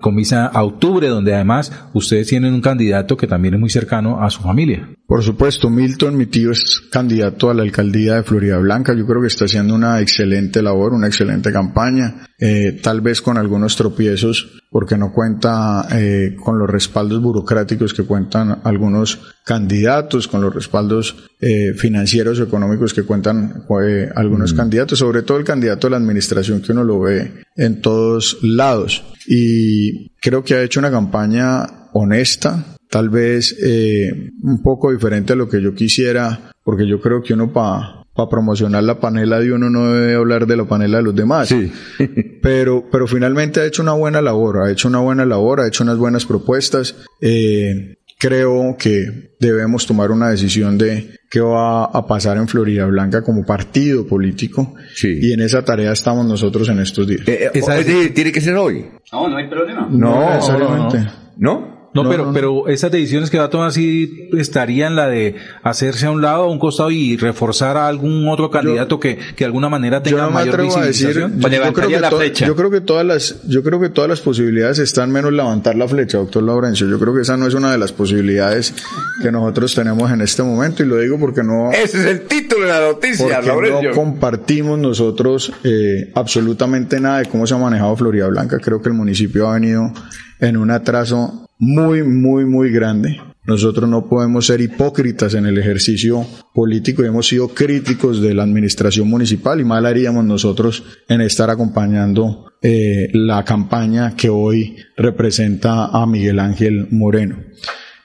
con 0.00 0.14
visa 0.14 0.46
a 0.46 0.62
octubre, 0.62 1.08
donde 1.08 1.34
además 1.34 1.72
ustedes 1.92 2.28
tienen 2.28 2.54
un 2.54 2.60
candidato 2.60 3.16
que 3.16 3.26
también 3.26 3.54
es 3.54 3.60
muy 3.60 3.70
cercano 3.70 3.95
a 3.98 4.30
su 4.30 4.42
familia? 4.42 4.88
Por 5.06 5.22
supuesto, 5.22 5.70
Milton, 5.70 6.16
mi 6.16 6.26
tío, 6.26 6.50
es 6.50 6.82
candidato 6.90 7.48
a 7.48 7.54
la 7.54 7.62
alcaldía 7.62 8.16
de 8.16 8.22
Florida 8.24 8.58
Blanca. 8.58 8.92
Yo 8.92 9.06
creo 9.06 9.20
que 9.20 9.28
está 9.28 9.44
haciendo 9.44 9.74
una 9.74 10.00
excelente 10.00 10.62
labor, 10.62 10.94
una 10.94 11.06
excelente 11.06 11.52
campaña, 11.52 12.26
eh, 12.38 12.80
tal 12.82 13.00
vez 13.00 13.22
con 13.22 13.38
algunos 13.38 13.76
tropiezos, 13.76 14.60
porque 14.70 14.98
no 14.98 15.12
cuenta 15.12 15.86
eh, 15.92 16.36
con 16.42 16.58
los 16.58 16.68
respaldos 16.68 17.22
burocráticos 17.22 17.94
que 17.94 18.02
cuentan 18.02 18.60
algunos 18.64 19.36
candidatos, 19.44 20.26
con 20.26 20.40
los 20.40 20.52
respaldos 20.52 21.28
eh, 21.40 21.72
financieros 21.74 22.40
o 22.40 22.42
económicos 22.42 22.92
que 22.92 23.04
cuentan 23.04 23.64
eh, 23.86 24.10
algunos 24.14 24.54
mm. 24.54 24.56
candidatos, 24.56 24.98
sobre 24.98 25.22
todo 25.22 25.38
el 25.38 25.44
candidato 25.44 25.86
a 25.86 25.90
la 25.90 25.98
administración 25.98 26.60
que 26.60 26.72
uno 26.72 26.82
lo 26.82 27.00
ve 27.00 27.44
en 27.56 27.80
todos 27.80 28.38
lados. 28.42 29.04
Y 29.26 30.10
creo 30.20 30.42
que 30.42 30.54
ha 30.54 30.62
hecho 30.62 30.80
una 30.80 30.90
campaña 30.90 31.88
honesta, 31.92 32.75
tal 32.90 33.08
vez 33.08 33.56
eh, 33.62 34.32
un 34.42 34.62
poco 34.62 34.92
diferente 34.92 35.32
a 35.32 35.36
lo 35.36 35.48
que 35.48 35.62
yo 35.62 35.74
quisiera, 35.74 36.52
porque 36.64 36.86
yo 36.86 37.00
creo 37.00 37.22
que 37.22 37.34
uno 37.34 37.52
para 37.52 38.06
para 38.16 38.30
promocionar 38.30 38.82
la 38.82 38.98
panela 38.98 39.38
de 39.38 39.52
uno 39.52 39.68
no 39.68 39.92
debe 39.92 40.14
hablar 40.14 40.46
de 40.46 40.56
la 40.56 40.64
panela 40.64 40.96
de 40.96 41.02
los 41.04 41.14
demás. 41.14 41.48
Sí. 41.48 41.70
pero, 42.42 42.88
pero 42.90 43.06
finalmente 43.06 43.60
ha 43.60 43.66
hecho 43.66 43.82
una 43.82 43.92
buena 43.92 44.22
labor, 44.22 44.62
ha 44.62 44.70
hecho 44.70 44.88
una 44.88 45.00
buena 45.00 45.26
labor, 45.26 45.60
ha 45.60 45.68
hecho 45.68 45.84
unas 45.84 45.98
buenas 45.98 46.24
propuestas. 46.24 46.96
Eh, 47.20 47.98
creo 48.18 48.76
que 48.78 49.34
debemos 49.38 49.86
tomar 49.86 50.10
una 50.10 50.30
decisión 50.30 50.78
de 50.78 51.18
qué 51.30 51.40
va 51.40 51.84
a 51.84 52.06
pasar 52.06 52.38
en 52.38 52.48
Florida 52.48 52.86
Blanca 52.86 53.22
como 53.22 53.44
partido 53.44 54.06
político. 54.06 54.74
Sí. 54.94 55.18
Y 55.20 55.34
en 55.34 55.42
esa 55.42 55.62
tarea 55.62 55.92
estamos 55.92 56.24
nosotros 56.26 56.70
en 56.70 56.80
estos 56.80 57.06
días. 57.06 57.20
Eh, 57.28 57.50
eh, 57.52 58.12
¿Tiene 58.14 58.32
que 58.32 58.40
ser 58.40 58.56
hoy? 58.56 58.86
No, 59.12 59.28
no 59.28 59.36
hay 59.36 59.48
problema. 59.48 59.88
No, 59.90 60.34
necesariamente. 60.34 61.06
¿No? 61.36 61.60
No, 61.60 61.75
pero, 62.04 62.32
pero 62.32 62.68
esas 62.68 62.90
decisiones 62.90 63.30
que 63.30 63.38
va 63.38 63.44
a 63.44 63.50
tomar 63.50 63.72
sí 63.72 64.28
estarían 64.36 64.96
la 64.96 65.08
de 65.08 65.36
hacerse 65.62 66.06
a 66.06 66.10
un 66.10 66.22
lado, 66.22 66.44
a 66.44 66.50
un 66.50 66.58
costado 66.58 66.90
y 66.90 67.16
reforzar 67.16 67.76
a 67.76 67.88
algún 67.88 68.28
otro 68.28 68.50
candidato 68.50 68.98
que, 69.00 69.16
que 69.16 69.36
de 69.38 69.44
alguna 69.44 69.68
manera 69.68 70.02
tenga 70.02 70.28
mayor 70.28 70.62
visibilización. 70.62 71.40
yo, 71.40 71.48
yo, 71.48 71.72
creo 71.72 71.88
que 71.88 72.00
la 72.00 72.10
flecha. 72.10 72.46
yo 72.46 72.56
creo 72.56 72.70
que 72.70 72.80
todas 72.80 73.06
las, 73.06 73.42
yo 73.46 73.62
creo 73.62 73.80
que 73.80 73.88
todas 73.88 74.10
las 74.10 74.20
posibilidades 74.20 74.78
están 74.78 75.10
menos 75.10 75.32
levantar 75.32 75.76
la 75.76 75.88
flecha, 75.88 76.18
doctor 76.18 76.42
Laurencio. 76.42 76.88
Yo 76.88 76.98
creo 76.98 77.14
que 77.14 77.22
esa 77.22 77.36
no 77.36 77.46
es 77.46 77.54
una 77.54 77.70
de 77.70 77.78
las 77.78 77.92
posibilidades 77.92 78.74
que 79.22 79.32
nosotros 79.32 79.74
tenemos 79.74 80.10
en 80.10 80.20
este 80.20 80.42
momento 80.42 80.82
y 80.82 80.86
lo 80.86 80.96
digo 80.98 81.18
porque 81.18 81.42
no. 81.42 81.70
Ese 81.72 81.98
es 81.98 82.06
el 82.06 82.20
título 82.22 82.66
de 82.66 82.72
la 82.72 82.80
noticia, 82.80 83.40
Laurencio. 83.40 83.90
No 83.90 83.96
compartimos 83.96 84.78
nosotros 84.78 85.52
eh, 85.64 86.10
absolutamente 86.14 87.00
nada 87.00 87.18
de 87.18 87.26
cómo 87.26 87.46
se 87.46 87.54
ha 87.54 87.58
manejado 87.58 87.96
Florida 87.96 88.26
Blanca. 88.28 88.58
Creo 88.58 88.80
que 88.82 88.88
el 88.88 88.94
municipio 88.94 89.48
ha 89.48 89.54
venido 89.54 89.92
en 90.40 90.56
un 90.56 90.70
atraso 90.70 91.45
muy, 91.58 92.02
muy, 92.02 92.44
muy 92.44 92.70
grande. 92.70 93.20
Nosotros 93.46 93.88
no 93.88 94.08
podemos 94.08 94.46
ser 94.46 94.60
hipócritas 94.60 95.34
en 95.34 95.46
el 95.46 95.56
ejercicio 95.56 96.26
político 96.52 97.02
y 97.04 97.06
hemos 97.06 97.28
sido 97.28 97.48
críticos 97.48 98.20
de 98.20 98.34
la 98.34 98.42
administración 98.42 99.08
municipal 99.08 99.60
y 99.60 99.64
mal 99.64 99.86
haríamos 99.86 100.24
nosotros 100.24 100.82
en 101.08 101.20
estar 101.20 101.48
acompañando 101.48 102.52
eh, 102.60 103.08
la 103.12 103.44
campaña 103.44 104.16
que 104.16 104.28
hoy 104.28 104.76
representa 104.96 105.86
a 105.86 106.04
Miguel 106.06 106.40
Ángel 106.40 106.88
Moreno. 106.90 107.38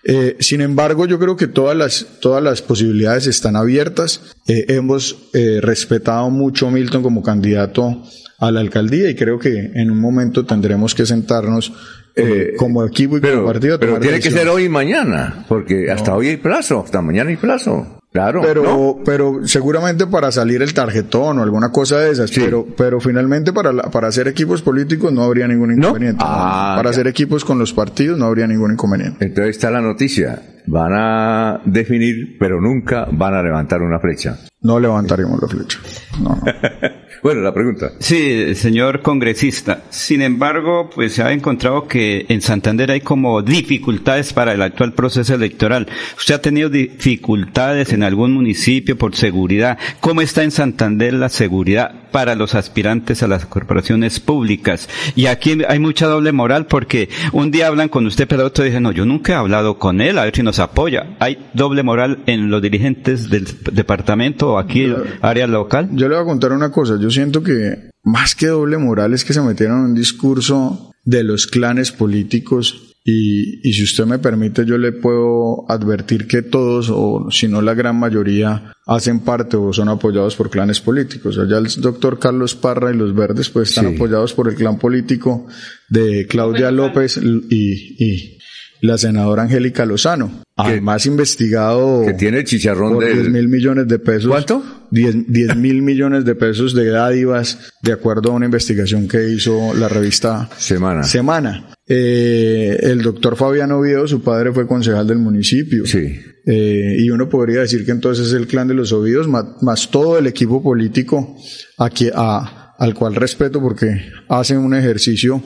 Eh, 0.04 0.38
sin 0.40 0.62
embargo, 0.62 1.08
yo 1.08 1.18
creo 1.18 1.36
que 1.36 1.48
todas 1.48 1.76
las, 1.76 2.20
todas 2.22 2.44
las 2.44 2.62
posibilidades 2.62 3.26
están 3.26 3.56
abiertas. 3.56 4.36
Eh, 4.48 4.66
hemos 4.70 5.30
respetado 5.62 6.30
mucho 6.30 6.68
a 6.68 6.72
Milton 6.72 7.02
como 7.02 7.24
candidato 7.24 8.04
a 8.38 8.52
la 8.52 8.60
alcaldía 8.60 9.10
y 9.10 9.16
creo 9.16 9.40
que 9.40 9.72
en 9.74 9.90
un 9.90 10.00
momento 10.00 10.46
tendremos 10.46 10.94
que 10.94 11.06
sentarnos 11.06 11.74
eh, 12.16 12.54
como 12.58 12.86
equipo 12.86 13.18
y 13.18 13.22
como 13.22 13.46
partido. 13.46 13.80
Pero 13.80 14.00
tiene 14.00 14.20
que 14.20 14.32
ser 14.32 14.48
hoy 14.48 14.66
y 14.66 14.70
mañana, 14.70 15.46
porque 15.48 15.92
hasta 15.92 16.16
hoy 16.16 16.30
hay 16.30 16.38
plazo, 16.38 16.82
hasta 16.84 17.02
mañana 17.02 17.30
hay 17.30 17.38
plazo. 17.38 18.02
Claro. 18.12 18.42
Pero, 18.42 19.00
pero 19.06 19.48
seguramente 19.48 20.06
para 20.06 20.34
salir 20.34 20.62
el 20.62 20.74
tarjetón 20.74 21.40
o 21.40 21.44
alguna 21.44 21.72
cosa 21.72 21.98
de 22.00 22.12
esas. 22.12 22.30
Pero, 22.32 22.68
pero 22.76 23.00
finalmente 23.00 23.54
para, 23.54 23.72
para 23.90 24.10
hacer 24.10 24.28
equipos 24.28 24.62
políticos 24.62 25.14
no 25.14 25.24
habría 25.24 25.48
ningún 25.48 25.78
inconveniente. 25.78 26.22
Ah, 26.26 26.74
para 26.76 26.90
hacer 26.90 27.08
equipos 27.08 27.46
con 27.46 27.58
los 27.58 27.72
partidos 27.72 28.20
no 28.20 28.26
habría 28.26 28.48
ningún 28.48 28.74
inconveniente. 28.74 29.24
Entonces 29.24 29.56
está 29.56 29.72
la 29.72 29.80
noticia. 29.80 30.42
Van 30.68 30.92
a 30.94 31.62
definir, 31.66 32.38
pero 32.38 32.60
nunca 32.60 33.08
van 33.12 33.34
a 33.34 33.42
levantar 33.42 33.82
una 33.82 34.00
flecha. 34.00 34.38
No 34.62 34.78
levantaremos 34.78 35.42
la 35.42 35.48
flecha. 35.48 35.80
No, 36.22 36.36
no. 36.36 36.44
Bueno, 37.24 37.42
la 37.42 37.54
pregunta. 37.54 37.92
Sí, 38.00 38.56
señor 38.56 39.04
congresista. 39.04 39.84
Sin 39.92 40.24
embargo, 40.24 40.90
pues 40.94 41.14
se 41.14 41.22
ha 41.22 41.32
encontrado 41.32 41.88
que 41.88 42.26
en 42.30 42.42
Santander 42.42 42.90
hay 42.90 43.02
como 43.02 43.44
dificultades 43.44 44.34
para 44.34 44.54
el 44.54 44.62
actual 44.64 44.94
proceso 44.94 45.36
electoral. 45.36 45.88
¿Usted 46.18 46.36
ha 46.36 46.42
tenido 46.42 46.70
dificultades 46.70 47.94
en 47.94 48.02
algún 48.02 48.34
municipio 48.34 48.98
por 48.98 49.16
seguridad? 49.16 49.78
¿Cómo 50.00 50.22
está 50.22 50.42
en 50.42 50.50
Santander 50.50 51.14
la 51.14 51.30
seguridad 51.30 51.94
para 52.12 52.34
los 52.34 52.56
aspirantes 52.56 53.22
a 53.22 53.28
las 53.28 53.46
corporaciones 53.46 54.20
públicas? 54.20 54.90
Y 55.16 55.28
aquí 55.28 55.60
hay 55.68 55.78
mucha 55.78 56.08
doble 56.08 56.32
moral 56.32 56.66
porque 56.66 57.10
un 57.34 57.52
día 57.52 57.68
hablan 57.68 57.90
con 57.90 58.08
usted, 58.08 58.28
pero 58.28 58.48
otro 58.48 58.64
dicen, 58.64 58.82
no, 58.82 58.92
yo 58.92 59.06
nunca 59.06 59.34
he 59.34 59.36
hablado 59.36 59.78
con 59.78 60.02
él, 60.02 60.18
a 60.18 60.24
ver 60.24 60.36
si 60.36 60.42
nos 60.42 60.58
apoya. 60.58 61.16
¿Hay 61.20 61.38
doble 61.54 61.84
moral 61.84 62.24
en 62.26 62.50
los 62.50 62.64
dirigentes 62.64 63.30
del 63.30 63.48
departamento 63.72 64.54
o 64.54 64.58
aquí, 64.58 64.92
área 65.22 65.46
local? 65.46 65.90
Yo 65.92 66.10
le 66.10 66.16
voy 66.16 66.24
a 66.24 66.26
contar 66.26 66.52
una 66.52 66.72
cosa. 66.72 66.98
Yo 67.00 67.11
siento 67.12 67.44
que 67.44 67.92
más 68.04 68.36
que 68.36 68.48
doble 68.48 68.78
moral 68.78 69.14
es 69.14 69.24
que 69.24 69.34
se 69.34 69.42
metieron 69.42 69.80
en 69.80 69.86
un 69.86 69.96
discurso 69.96 70.94
de 71.04 71.24
los 71.24 71.48
clanes 71.48 71.92
políticos 71.92 72.88
y, 73.04 73.68
y, 73.68 73.74
si 73.74 73.84
usted 73.84 74.06
me 74.06 74.20
permite 74.20 74.64
yo 74.64 74.78
le 74.78 74.92
puedo 74.92 75.66
advertir 75.72 76.28
que 76.28 76.44
todos 76.44 76.92
o 76.92 77.32
si 77.32 77.48
no 77.48 77.64
la 77.64 77.74
gran 77.74 77.96
mayoría 77.96 78.74
hacen 78.86 79.22
parte 79.22 79.58
o 79.58 79.74
son 79.74 79.90
apoyados 79.90 80.36
por 80.36 80.52
clanes 80.52 80.82
políticos. 80.82 81.40
Allá 81.40 81.58
el 81.58 81.68
doctor 81.82 82.20
Carlos 82.20 82.54
Parra 82.56 82.94
y 82.94 82.98
los 82.98 83.16
verdes 83.16 83.50
pues 83.50 83.70
están 83.70 83.96
apoyados 83.96 84.34
por 84.34 84.50
el 84.50 84.56
clan 84.56 84.78
político 84.78 85.48
de 85.90 86.28
Claudia 86.28 86.70
López 86.70 87.18
y, 87.18 87.96
y 88.04 88.38
la 88.82 88.98
senadora 88.98 89.44
Angélica 89.44 89.86
Lozano. 89.86 90.44
Además 90.58 91.06
investigado 91.06 92.04
que 92.06 92.14
tiene 92.14 92.44
chicharrón 92.44 92.94
por 92.94 93.06
de 93.06 93.14
10 93.14 93.30
mil 93.30 93.48
millones 93.48 93.88
de 93.88 94.00
pesos. 94.00 94.30
¿Cuánto? 94.30 94.64
10 94.92 95.56
mil 95.56 95.82
millones 95.82 96.26
de 96.26 96.36
pesos 96.36 96.76
de 96.76 96.90
dádivas, 96.90 97.72
de 97.82 97.94
acuerdo 97.94 98.32
a 98.32 98.36
una 98.36 98.46
investigación 98.46 99.08
que 99.08 99.30
hizo 99.30 99.74
la 99.74 99.88
revista 99.88 100.50
Semana. 100.58 101.04
Semana. 101.04 101.70
Eh, 101.88 102.78
el 102.82 103.02
doctor 103.02 103.36
Fabiano 103.36 103.80
Oviedo, 103.80 104.08
su 104.08 104.22
padre 104.22 104.52
fue 104.52 104.68
concejal 104.68 105.08
del 105.08 105.18
municipio. 105.18 105.86
Sí. 105.86 106.20
Eh, 106.46 106.96
y 107.00 107.10
uno 107.10 107.30
podría 107.30 107.62
decir 107.62 107.86
que 107.86 107.92
entonces 107.92 108.28
es 108.28 108.34
el 108.34 108.48
clan 108.48 108.68
de 108.68 108.74
los 108.74 108.92
Ovidos, 108.92 109.28
más, 109.28 109.46
más 109.62 109.90
todo 109.90 110.18
el 110.18 110.28
equipo 110.28 110.62
político 110.62 111.36
aquí, 111.78 112.10
a, 112.14 112.76
al 112.78 112.94
cual 112.94 113.16
respeto 113.16 113.62
porque 113.62 114.06
hacen 114.28 114.58
un 114.58 114.74
ejercicio 114.74 115.42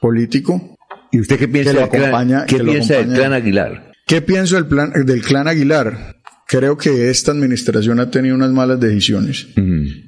político 0.00 0.77
¿Y 1.10 1.20
usted 1.20 1.38
qué 1.38 1.48
piensa, 1.48 1.70
que 1.70 1.74
lo 1.74 1.80
del, 1.82 1.90
clan, 1.90 2.02
acompaña- 2.04 2.46
¿qué 2.46 2.56
que 2.56 2.62
lo 2.62 2.72
piensa 2.72 2.94
del 2.94 3.12
clan 3.14 3.32
Aguilar? 3.32 3.92
¿Qué 4.06 4.22
pienso 4.22 4.56
del, 4.56 4.66
plan, 4.66 4.92
del 5.04 5.22
clan 5.22 5.48
Aguilar? 5.48 6.16
Creo 6.46 6.76
que 6.78 7.10
esta 7.10 7.32
administración 7.32 8.00
ha 8.00 8.10
tenido 8.10 8.34
unas 8.34 8.50
malas 8.52 8.80
decisiones 8.80 9.48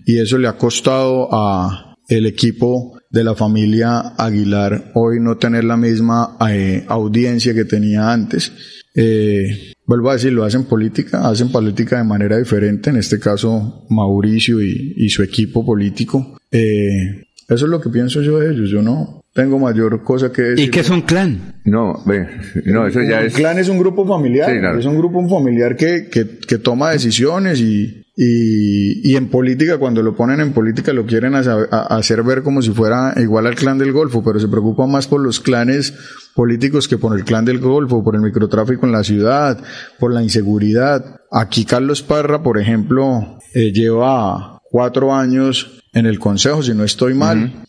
y 0.07 0.19
eso 0.19 0.39
le 0.39 0.49
ha 0.49 0.55
costado 0.57 1.29
a 1.33 1.97
el 2.09 2.25
equipo 2.27 2.99
de 3.11 3.25
la 3.25 3.35
familia 3.35 4.01
Aguilar 4.17 4.91
hoy 4.95 5.21
no 5.21 5.37
tener 5.37 5.65
la 5.65 5.77
misma 5.77 6.39
eh, 6.49 6.85
audiencia 6.89 7.53
que 7.53 7.65
tenía 7.67 8.11
antes. 8.11 8.53
Eh, 8.95 9.75
vuelvo 9.85 10.11
a 10.11 10.15
decir, 10.15 10.33
lo 10.33 10.45
hacen 10.45 10.65
política, 10.65 11.29
hacen 11.29 11.51
política 11.53 11.99
de 11.99 12.05
manera 12.05 12.39
diferente, 12.39 12.89
en 12.91 12.97
este 12.97 13.21
caso 13.21 13.87
Mauricio 13.91 14.61
y, 14.63 14.95
y 14.97 15.09
su 15.11 15.23
equipo 15.23 15.65
político. 15.65 16.39
Eh, 16.51 17.29
eso 17.51 17.65
es 17.67 17.71
lo 17.71 17.81
que 17.81 17.91
pienso 17.91 18.23
yo 18.23 18.39
de 18.39 18.53
ellos, 18.53 18.71
yo 18.71 18.81
no 18.83 19.21
tengo 19.35 19.59
mayor 19.59 20.03
cosa 20.03 20.33
que 20.33 20.43
decir. 20.43 20.67
¿Y 20.69 20.71
qué 20.71 20.81
es 20.81 20.91
un 20.91 21.03
clan? 21.03 21.61
No, 21.65 22.03
ve, 22.07 22.27
no, 22.65 22.87
eso 22.87 23.01
ya 23.03 23.21
Un 23.21 23.27
es... 23.27 23.35
clan 23.35 23.59
es 23.59 23.69
un 23.69 23.79
grupo 23.79 24.07
familiar, 24.07 24.51
Sí, 24.51 24.59
claro. 24.59 24.79
es 24.79 24.87
un 24.87 24.97
grupo 24.97 25.29
familiar 25.29 25.77
que, 25.77 26.09
que, 26.11 26.39
que 26.39 26.59
toma 26.59 26.91
decisiones 26.91 27.61
y, 27.61 28.03
y, 28.17 29.11
y 29.13 29.17
en 29.17 29.29
política, 29.29 29.79
cuando 29.79 30.03
lo 30.03 30.17
ponen 30.17 30.41
en 30.41 30.53
política, 30.53 30.93
lo 30.93 31.07
quieren 31.07 31.35
a- 31.37 31.41
hacer 31.97 32.23
ver 32.25 32.43
como 32.43 32.61
si 32.61 32.71
fuera 32.71 33.15
igual 33.19 33.47
al 33.47 33.55
clan 33.55 33.79
del 33.79 33.93
Golfo, 33.93 34.23
pero 34.25 34.41
se 34.41 34.49
preocupa 34.49 34.87
más 34.87 35.07
por 35.07 35.21
los 35.21 35.39
clanes 35.41 35.95
políticos 36.35 36.89
que 36.89 36.99
por 36.99 37.17
el 37.17 37.25
clan 37.25 37.45
del 37.45 37.59
Golfo, 37.61 38.03
por 38.03 38.17
el 38.17 38.21
microtráfico 38.23 38.85
en 38.87 38.93
la 38.93 39.05
ciudad, 39.05 39.59
por 39.99 40.13
la 40.13 40.23
inseguridad. 40.23 41.05
Aquí 41.31 41.65
Carlos 41.65 42.03
Parra, 42.03 42.43
por 42.43 42.59
ejemplo, 42.59 43.39
eh, 43.55 43.73
lleva 43.73 44.60
cuatro 44.71 45.15
años 45.15 45.83
en 45.93 46.07
el 46.07 46.19
Consejo, 46.19 46.63
si 46.63 46.75
no 46.75 46.85
estoy 46.85 47.15
mal. 47.15 47.67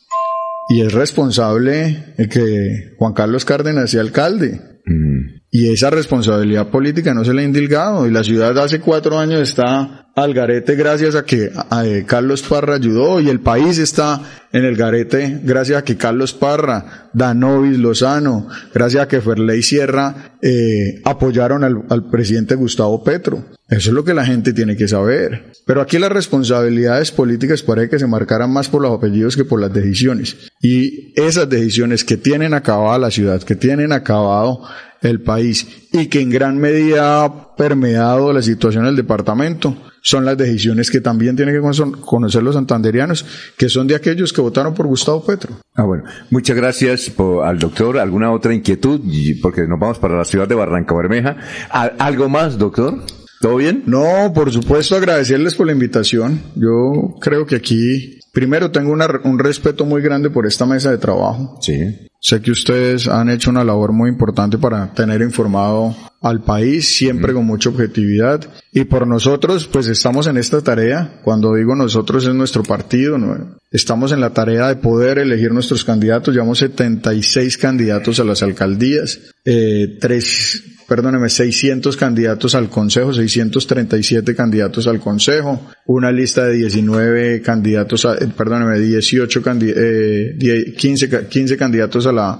Y 0.70 0.82
es 0.82 0.94
responsable 0.94 2.14
el 2.18 2.30
que 2.30 2.94
Juan 2.98 3.14
Carlos 3.14 3.44
Cárdenas 3.44 3.90
sea 3.92 4.02
alcalde. 4.02 4.62
Mm. 4.86 5.42
Y 5.52 5.70
esa 5.70 5.90
responsabilidad 5.90 6.70
política 6.70 7.14
no 7.14 7.26
se 7.26 7.34
le 7.34 7.42
ha 7.42 7.46
indilgado. 7.46 8.08
Y 8.08 8.12
la 8.12 8.24
ciudad 8.24 8.58
hace 8.58 8.80
cuatro 8.80 9.20
años 9.20 9.42
está 9.42 10.11
al 10.16 10.34
garete 10.34 10.76
gracias 10.76 11.16
a 11.16 11.24
que 11.24 11.52
eh, 11.84 12.04
Carlos 12.06 12.42
Parra 12.44 12.76
ayudó. 12.76 13.20
Y 13.20 13.30
el 13.30 13.40
país 13.40 13.78
está 13.78 14.22
en 14.52 14.66
el 14.66 14.76
garete 14.76 15.40
gracias 15.44 15.80
a 15.80 15.84
que 15.84 15.98
Carlos 15.98 16.34
Parra, 16.34 17.10
Danovis, 17.14 17.78
Lozano, 17.78 18.48
gracias 18.74 19.04
a 19.04 19.08
que 19.08 19.22
Ferley 19.22 19.64
Sierra 19.64 20.38
eh, 20.42 21.02
apoyaron 21.06 21.64
al, 21.64 21.84
al 21.90 22.10
presidente 22.10 22.56
Gustavo 22.56 23.04
Petro. 23.04 23.46
Eso 23.70 23.90
es 23.90 23.96
lo 23.96 24.04
que 24.04 24.14
la 24.14 24.26
gente 24.26 24.52
tiene 24.52 24.76
que 24.76 24.88
saber. 24.88 25.54
Pero 25.66 25.82
aquí 25.82 25.98
las 25.98 26.12
responsabilidades 26.12 27.12
políticas 27.12 27.62
parece 27.62 27.92
que 27.92 28.00
se 28.00 28.08
marcaran 28.08 28.52
más 28.52 28.68
por 28.68 28.82
los 28.82 28.98
apellidos 28.98 29.38
que 29.38 29.46
por 29.46 29.62
las 29.62 29.72
decisiones. 29.72 30.36
Y 30.62 31.14
esas 31.16 31.50
decisiones 31.50 32.04
que 32.04 32.18
tienen 32.18 32.54
acabada 32.54 33.00
la 33.00 33.12
ciudad, 33.12 33.42
que 33.42 33.56
tienen 33.56 33.94
acabado 33.94 34.64
el 35.02 35.22
país 35.22 35.68
y 35.92 36.08
que 36.08 36.22
en 36.22 36.30
gran 36.30 36.58
medida 36.58 37.24
ha 37.26 37.56
permeado 37.56 38.32
la 38.34 38.42
situación 38.42 38.86
del 38.86 38.96
departamento, 38.96 39.76
son 40.02 40.26
las 40.26 40.38
decisiones 40.38 40.90
que 40.90 41.00
también 41.02 41.36
tienen 41.36 41.54
que 41.54 41.62
cono- 41.62 42.00
conocer 42.02 42.42
los 42.42 42.56
santanderianos, 42.56 43.26
que 43.58 43.70
son 43.70 43.88
de 43.88 43.96
aquellos 43.96 44.34
que 44.34 44.42
votaron 44.42 44.74
por 44.74 44.88
Gustavo 44.88 45.24
Petro. 45.24 45.54
Ah, 45.76 45.84
bueno. 45.84 46.04
Muchas 46.32 46.56
gracias 46.56 47.10
por- 47.10 47.46
al 47.46 47.60
doctor. 47.60 48.00
¿Alguna 48.00 48.32
otra 48.32 48.54
inquietud? 48.54 49.02
Porque 49.42 49.68
nos 49.68 49.80
vamos 49.80 50.00
para 50.00 50.18
la 50.18 50.26
ciudad 50.26 50.48
de 50.48 50.56
Barranca 50.56 50.96
Bermeja. 50.96 51.38
¿Al- 51.70 51.94
¿Algo 52.00 52.30
más, 52.30 52.58
doctor? 52.58 53.00
¿Todo 53.42 53.58
bien? 53.58 53.84
No, 53.86 54.32
por 54.34 54.52
supuesto 54.52 54.96
agradecerles 54.96 55.56
por 55.56 55.66
la 55.68 55.74
invitación. 55.74 56.42
Yo 56.56 57.16
creo 57.20 57.46
que 57.46 57.56
aquí, 57.56 58.20
primero 58.32 58.72
tengo 58.72 58.92
una- 58.92 59.20
un 59.24 59.40
respeto 59.40 59.84
muy 59.86 60.02
grande 60.02 60.30
por 60.30 60.46
esta 60.48 60.66
mesa 60.66 60.90
de 60.92 60.98
trabajo. 61.00 61.58
Sí. 61.62 62.08
Sé 62.24 62.40
que 62.40 62.52
ustedes 62.52 63.08
han 63.08 63.32
hecho 63.32 63.50
una 63.50 63.64
labor 63.64 63.94
muy 63.94 64.08
importante 64.08 64.60
para 64.60 64.94
tener 64.94 65.24
informado 65.24 65.96
al 66.22 66.44
país, 66.44 66.88
siempre 66.88 67.34
con 67.34 67.46
mucha 67.46 67.70
objetividad. 67.70 68.42
Y 68.72 68.84
por 68.86 69.08
nosotros, 69.08 69.68
pues 69.68 69.88
estamos 69.88 70.28
en 70.28 70.38
esta 70.38 70.62
tarea. 70.62 71.20
Cuando 71.24 71.56
digo 71.56 71.76
nosotros 71.76 72.26
es 72.28 72.34
nuestro 72.36 72.62
partido. 72.64 73.18
¿no? 73.18 73.58
Estamos 73.72 74.12
en 74.12 74.20
la 74.22 74.30
tarea 74.32 74.68
de 74.68 74.76
poder 74.76 75.18
elegir 75.18 75.52
nuestros 75.52 75.84
candidatos. 75.84 76.34
Llevamos 76.34 76.60
76 76.60 77.58
candidatos 77.58 78.20
a 78.20 78.24
las 78.24 78.44
alcaldías, 78.44 79.20
eh, 79.46 79.98
tres, 80.00 80.64
perdóneme, 80.88 81.30
600 81.30 81.98
candidatos 81.98 82.54
al 82.54 82.70
Consejo, 82.70 83.14
637 83.14 84.36
candidatos 84.36 84.88
al 84.88 85.00
Consejo, 85.00 85.60
una 85.88 86.12
lista 86.12 86.46
de 86.46 86.56
19 86.58 87.42
candidatos, 87.42 88.06
a, 88.06 88.16
eh, 88.16 88.28
perdóneme, 88.36 88.78
18 88.80 89.42
candi- 89.42 89.74
eh, 89.76 90.36
die- 90.38 90.74
15, 90.76 91.10
ca- 91.10 91.28
15 91.28 91.58
candidatos 91.58 92.06
a 92.08 92.12
la, 92.12 92.40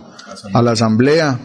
a 0.54 0.62
la 0.62 0.72
Asamblea, 0.72 1.40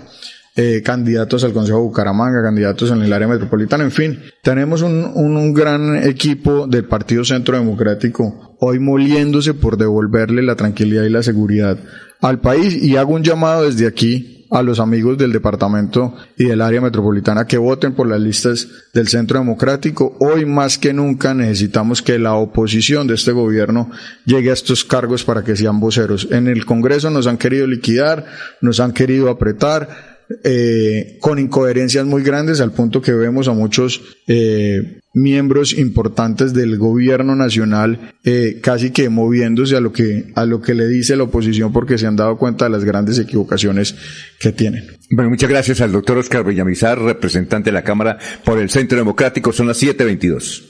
eh, 0.57 0.83
candidatos 0.83 1.45
al 1.45 1.53
Consejo 1.53 1.79
de 1.79 1.85
Bucaramanga, 1.85 2.43
candidatos 2.43 2.91
en 2.91 3.03
el 3.03 3.13
área 3.13 3.29
metropolitana, 3.29 3.85
en 3.85 3.91
fin, 3.91 4.21
tenemos 4.43 4.83
un, 4.83 5.05
un, 5.15 5.37
un 5.37 5.55
gran 5.55 5.97
equipo 6.05 6.67
del 6.67 6.87
Partido 6.87 7.25
Centro 7.25 7.59
Democrático 7.59 8.57
hoy 8.61 8.79
moliéndose 8.79 9.55
por 9.55 9.77
devolverle 9.77 10.43
la 10.43 10.57
tranquilidad 10.57 11.05
y 11.05 11.11
la 11.11 11.23
seguridad 11.23 11.79
al 12.21 12.41
país 12.41 12.83
y 12.83 12.97
hago 12.97 13.15
un 13.15 13.23
llamado 13.23 13.65
desde 13.65 13.87
aquí 13.87 14.37
a 14.51 14.63
los 14.63 14.81
amigos 14.81 15.19
del 15.19 15.33
departamento 15.33 16.15
y 16.37 16.45
del 16.45 16.61
área 16.61 16.81
metropolitana 16.81 17.47
que 17.47 17.59
voten 17.59 17.95
por 17.95 18.07
las 18.07 18.21
listas 18.21 18.69
del 18.95 19.09
Centro 19.09 19.39
Democrático. 19.39 20.17
Hoy 20.21 20.47
más 20.47 20.79
que 20.79 20.93
nunca 20.93 21.35
necesitamos 21.35 22.03
que 22.03 22.19
la 22.19 22.35
oposición 22.35 23.07
de 23.07 23.15
este 23.15 23.33
gobierno 23.33 23.91
llegue 24.25 24.51
a 24.51 24.55
estos 24.55 24.85
cargos 24.85 25.25
para 25.25 25.43
que 25.43 25.57
sean 25.57 25.81
voceros. 25.81 26.29
En 26.31 26.47
el 26.47 26.65
Congreso 26.65 27.11
nos 27.11 27.27
han 27.27 27.39
querido 27.39 27.67
liquidar, 27.67 28.25
nos 28.61 28.81
han 28.81 28.93
querido 28.93 29.31
apretar, 29.31 30.16
eh, 30.43 31.19
con 31.21 31.39
incoherencias 31.39 32.05
muy 32.05 32.23
grandes 32.23 32.61
al 32.61 32.73
punto 32.73 33.01
que 33.01 33.13
vemos 33.13 33.47
a 33.47 33.53
muchos 33.53 34.03
eh, 34.27 35.01
miembros 35.15 35.73
importantes 35.73 36.53
del 36.53 36.79
gobierno 36.79 37.37
nacional 37.37 38.13
eh, 38.25 38.59
casi 38.61 38.91
que 38.91 39.09
moviéndose 39.09 39.77
a 39.77 39.81
lo 39.81 39.93
que 39.93 40.33
a 40.35 40.45
lo 40.45 40.61
que 40.61 40.75
le 40.75 40.89
dice 40.89 41.17
la 41.17 41.25
oposición 41.25 41.73
porque 41.73 41.97
se 41.97 42.07
han 42.07 42.17
dado 42.17 42.37
cuenta 42.39 42.65
de 42.65 42.73
las 42.73 42.85
grandes 42.85 43.19
equivocaciones 43.19 43.95
que 44.41 44.53
tienen. 44.53 44.97
Bueno, 45.11 45.31
muchas 45.31 45.49
gracias 45.49 45.81
al 45.81 45.93
doctor 45.93 46.19
Oscar 46.19 46.45
Villamizar, 46.45 47.01
representante 47.01 47.71
de 47.71 47.75
la 47.75 47.85
Cámara 47.85 48.19
por 48.45 48.59
el 48.59 48.69
Centro 48.69 48.99
Democrático. 48.99 49.53
Son 49.53 49.69
las 49.69 49.81
7.22. 49.81 50.65